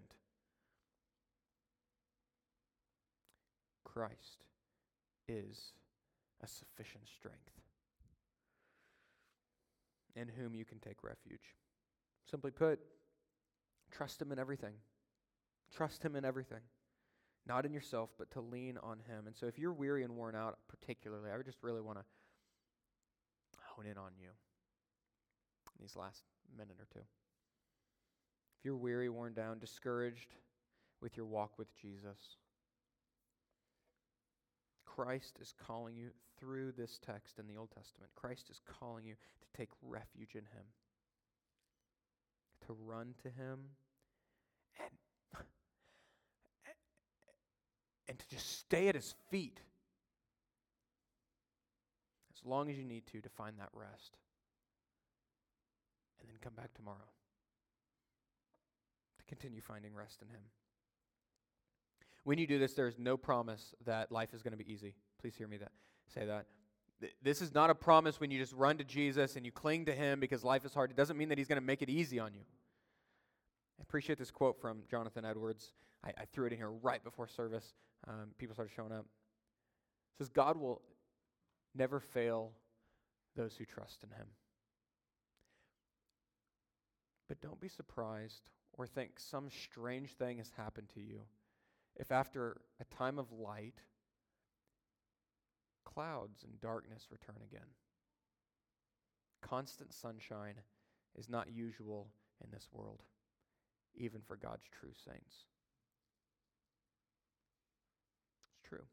Christ 3.83 4.45
is 5.27 5.73
a 6.41 6.47
sufficient 6.47 7.03
strength 7.05 7.51
in 10.15 10.29
whom 10.29 10.55
you 10.55 10.63
can 10.63 10.79
take 10.79 11.03
refuge. 11.03 11.57
Simply 12.29 12.51
put, 12.51 12.79
trust 13.91 14.21
Him 14.21 14.31
in 14.31 14.39
everything. 14.39 14.75
Trust 15.75 16.01
Him 16.01 16.15
in 16.15 16.23
everything. 16.23 16.61
Not 17.47 17.65
in 17.65 17.73
yourself, 17.73 18.12
but 18.17 18.32
to 18.32 18.41
lean 18.41 18.77
on 18.84 18.99
Him. 19.08 19.27
And 19.27 19.36
so 19.36 19.47
if 19.47 19.58
you're 19.58 19.73
weary 19.73 20.04
and 20.04 20.15
worn 20.15 20.36
out, 20.36 20.60
particularly, 20.67 21.32
I 21.32 21.41
just 21.41 21.63
really 21.63 21.82
want 21.82 21.97
to 21.97 22.06
hone 23.75 23.86
in 23.86 23.97
on 23.97 24.12
you 24.19 24.27
in 24.27 25.82
these 25.82 25.95
last 25.95 26.23
minute 26.56 26.77
or 26.80 26.88
two. 26.93 26.99
If 28.60 28.65
you're 28.65 28.77
weary, 28.77 29.10
worn 29.10 29.34
down, 29.34 29.58
discouraged 29.60 30.36
with 31.01 31.17
your 31.17 31.25
walk 31.25 31.58
with 31.58 31.75
Jesus, 31.75 32.38
Christ 34.86 35.39
is 35.41 35.54
calling 35.65 35.95
you 35.95 36.10
through 36.39 36.73
this 36.73 36.99
text 37.04 37.39
in 37.39 37.47
the 37.47 37.58
Old 37.58 37.69
Testament. 37.71 38.12
Christ 38.13 38.49
is 38.51 38.62
calling 38.80 39.06
you 39.06 39.13
to 39.13 39.58
take 39.58 39.69
refuge 39.82 40.36
in 40.36 40.41
Him, 40.41 40.65
to 42.67 42.75
run 42.86 43.15
to 43.23 43.30
Him, 43.30 43.60
and, 44.80 44.91
and 48.12 48.19
to 48.19 48.28
just 48.28 48.60
stay 48.60 48.89
at 48.89 48.95
His 48.95 49.15
feet 49.30 49.62
as 52.36 52.45
long 52.45 52.69
as 52.69 52.78
you 52.78 52.84
need 52.84 53.08
to 53.08 53.21
to 53.21 53.30
find 53.30 53.58
that 53.58 53.69
rest. 53.74 54.17
And 56.19 56.30
then 56.30 56.36
come 56.41 56.52
back 56.54 56.74
tomorrow 56.74 56.97
to 59.17 59.26
continue 59.26 59.62
finding 59.62 59.95
rest 59.95 60.21
in 60.21 60.28
Him. 60.28 60.41
When 62.26 62.38
you 62.38 62.45
do 62.45 62.60
this, 62.60 62.74
there 62.74 62.89
is 62.89 63.00
no 63.00 63.15
promise 63.15 63.74
that 63.86 64.12
life 64.12 64.34
is 64.34 64.41
going 64.41 64.52
to 64.52 64.58
be 64.58 64.69
easy. 64.71 64.93
Please 65.21 65.36
hear 65.38 65.47
me 65.47 65.56
that 65.58 65.71
say 66.13 66.26
that. 66.26 66.47
This 67.24 67.41
is 67.41 67.54
not 67.54 67.69
a 67.69 67.76
promise 67.76 68.19
when 68.19 68.30
you 68.30 68.39
just 68.39 68.54
run 68.54 68.78
to 68.78 68.84
Jesus 68.84 69.38
and 69.38 69.45
you 69.45 69.54
cling 69.54 69.86
to 69.86 69.93
him 69.93 70.19
because 70.19 70.43
life 70.43 70.65
is 70.65 70.74
hard. 70.74 70.91
It 70.91 70.97
doesn't 70.97 71.17
mean 71.17 71.30
that 71.30 71.38
he's 71.38 71.47
going 71.47 71.60
to 71.60 71.65
make 71.65 71.82
it 71.82 71.89
easy 71.89 72.19
on 72.19 72.34
you. 72.34 72.41
I 73.80 73.82
appreciate 73.82 74.19
this 74.19 74.30
quote 74.30 74.60
from 74.60 74.84
Jonathan 74.91 75.24
Edwards. 75.24 75.71
I, 76.05 76.09
I 76.09 76.25
threw 76.31 76.47
it 76.47 76.53
in 76.53 76.57
here 76.57 76.71
right 76.71 77.03
before 77.03 77.27
service. 77.27 77.73
Um, 78.07 78.29
people 78.37 78.53
started 78.53 78.73
showing 78.75 78.91
up. 78.91 79.05
It 79.05 80.17
says, 80.17 80.29
God 80.29 80.57
will 80.57 80.81
never 81.75 81.99
fail 81.99 82.51
those 83.35 83.55
who 83.55 83.65
trust 83.65 84.03
in 84.03 84.09
him. 84.09 84.27
But 87.27 87.41
don't 87.41 87.61
be 87.61 87.69
surprised 87.69 88.49
or 88.73 88.87
think 88.87 89.11
some 89.17 89.49
strange 89.49 90.13
thing 90.13 90.37
has 90.37 90.51
happened 90.57 90.89
to 90.95 91.01
you 91.01 91.21
if 91.95 92.11
after 92.11 92.61
a 92.79 92.95
time 92.95 93.19
of 93.19 93.31
light, 93.31 93.79
clouds 95.85 96.43
and 96.43 96.59
darkness 96.61 97.07
return 97.11 97.37
again. 97.43 97.67
Constant 99.41 99.93
sunshine 99.93 100.55
is 101.17 101.29
not 101.29 101.51
usual 101.51 102.07
in 102.43 102.49
this 102.51 102.69
world, 102.71 103.03
even 103.95 104.21
for 104.21 104.35
God's 104.35 104.65
true 104.71 104.93
saints. 104.93 105.45
It's 108.53 108.67
true. 108.67 108.85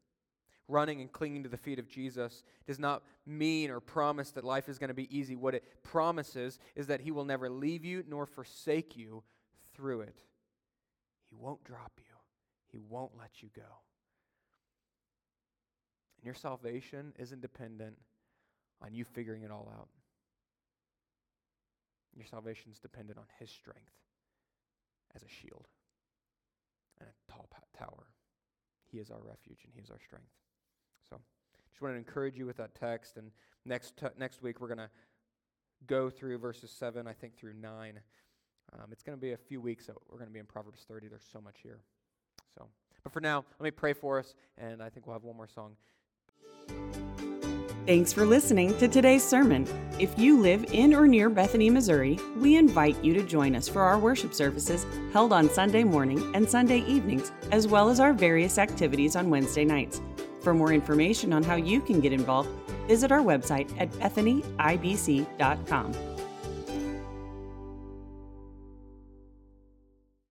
Running 0.69 1.01
and 1.01 1.11
clinging 1.11 1.43
to 1.43 1.49
the 1.49 1.57
feet 1.57 1.79
of 1.79 1.89
Jesus 1.89 2.43
does 2.67 2.79
not 2.79 3.03
mean 3.25 3.71
or 3.71 3.79
promise 3.79 4.31
that 4.31 4.43
life 4.45 4.69
is 4.69 4.77
going 4.77 4.89
to 4.89 4.93
be 4.93 5.17
easy. 5.17 5.35
What 5.35 5.55
it 5.55 5.63
promises 5.83 6.59
is 6.75 6.87
that 6.87 7.01
He 7.01 7.09
will 7.09 7.25
never 7.25 7.49
leave 7.49 7.83
you 7.83 8.03
nor 8.07 8.25
forsake 8.25 8.95
you 8.95 9.23
through 9.73 10.01
it. 10.01 10.21
He 11.29 11.35
won't 11.35 11.63
drop 11.63 11.93
you. 11.97 12.13
He 12.71 12.77
won't 12.77 13.17
let 13.17 13.41
you 13.41 13.49
go. 13.55 13.63
And 16.17 16.25
your 16.25 16.35
salvation 16.35 17.13
isn't 17.17 17.41
dependent 17.41 17.97
on 18.81 18.93
you 18.93 19.03
figuring 19.03 19.41
it 19.41 19.51
all 19.51 19.71
out. 19.75 19.89
Your 22.15 22.25
salvation 22.25 22.71
is 22.71 22.77
dependent 22.79 23.17
on 23.17 23.25
His 23.39 23.49
strength 23.49 23.91
as 25.15 25.23
a 25.23 25.27
shield 25.27 25.67
and 26.99 27.09
a 27.09 27.31
tall 27.31 27.49
tower. 27.75 28.07
He 28.91 28.99
is 28.99 29.09
our 29.09 29.21
refuge 29.21 29.61
and 29.63 29.73
He 29.73 29.81
is 29.81 29.89
our 29.89 29.99
strength. 29.99 30.27
Just 31.71 31.81
want 31.81 31.93
to 31.93 31.97
encourage 31.97 32.37
you 32.37 32.45
with 32.45 32.57
that 32.57 32.75
text. 32.75 33.17
And 33.17 33.31
next 33.65 33.97
t- 33.97 34.07
next 34.17 34.41
week 34.41 34.59
we're 34.59 34.67
going 34.67 34.79
to 34.79 34.89
go 35.87 36.09
through 36.09 36.37
verses 36.37 36.71
seven, 36.71 37.07
I 37.07 37.13
think, 37.13 37.37
through 37.37 37.53
nine. 37.53 37.99
Um, 38.73 38.87
it's 38.91 39.03
going 39.03 39.17
to 39.17 39.21
be 39.21 39.31
a 39.31 39.37
few 39.37 39.61
weeks. 39.61 39.85
So 39.85 39.93
we're 40.09 40.17
going 40.17 40.29
to 40.29 40.33
be 40.33 40.39
in 40.39 40.45
Proverbs 40.45 40.85
30. 40.87 41.07
There's 41.07 41.27
so 41.31 41.41
much 41.41 41.59
here. 41.63 41.79
So, 42.57 42.67
but 43.03 43.13
for 43.13 43.21
now, 43.21 43.45
let 43.59 43.63
me 43.63 43.71
pray 43.71 43.93
for 43.93 44.19
us, 44.19 44.35
and 44.57 44.81
I 44.81 44.89
think 44.89 45.07
we'll 45.07 45.15
have 45.15 45.23
one 45.23 45.37
more 45.37 45.47
song. 45.47 45.75
Thanks 47.85 48.13
for 48.13 48.23
listening 48.23 48.77
to 48.77 48.87
today's 48.87 49.23
sermon. 49.23 49.67
If 49.97 50.19
you 50.19 50.39
live 50.39 50.63
in 50.73 50.93
or 50.93 51.07
near 51.07 51.27
Bethany, 51.27 51.71
Missouri, 51.71 52.19
we 52.37 52.55
invite 52.55 53.03
you 53.03 53.15
to 53.15 53.23
join 53.23 53.55
us 53.55 53.67
for 53.67 53.81
our 53.81 53.97
worship 53.97 54.33
services 54.33 54.85
held 55.11 55.33
on 55.33 55.49
Sunday 55.49 55.83
morning 55.83 56.35
and 56.35 56.47
Sunday 56.47 56.81
evenings, 56.81 57.31
as 57.51 57.67
well 57.67 57.89
as 57.89 57.99
our 57.99 58.13
various 58.13 58.59
activities 58.59 59.15
on 59.15 59.31
Wednesday 59.31 59.65
nights. 59.65 60.01
For 60.41 60.53
more 60.53 60.73
information 60.73 61.33
on 61.33 61.43
how 61.43 61.55
you 61.55 61.81
can 61.81 61.99
get 61.99 62.13
involved, 62.13 62.49
visit 62.87 63.11
our 63.11 63.19
website 63.19 63.69
at 63.79 63.91
bethanyibc.com. 63.91 66.08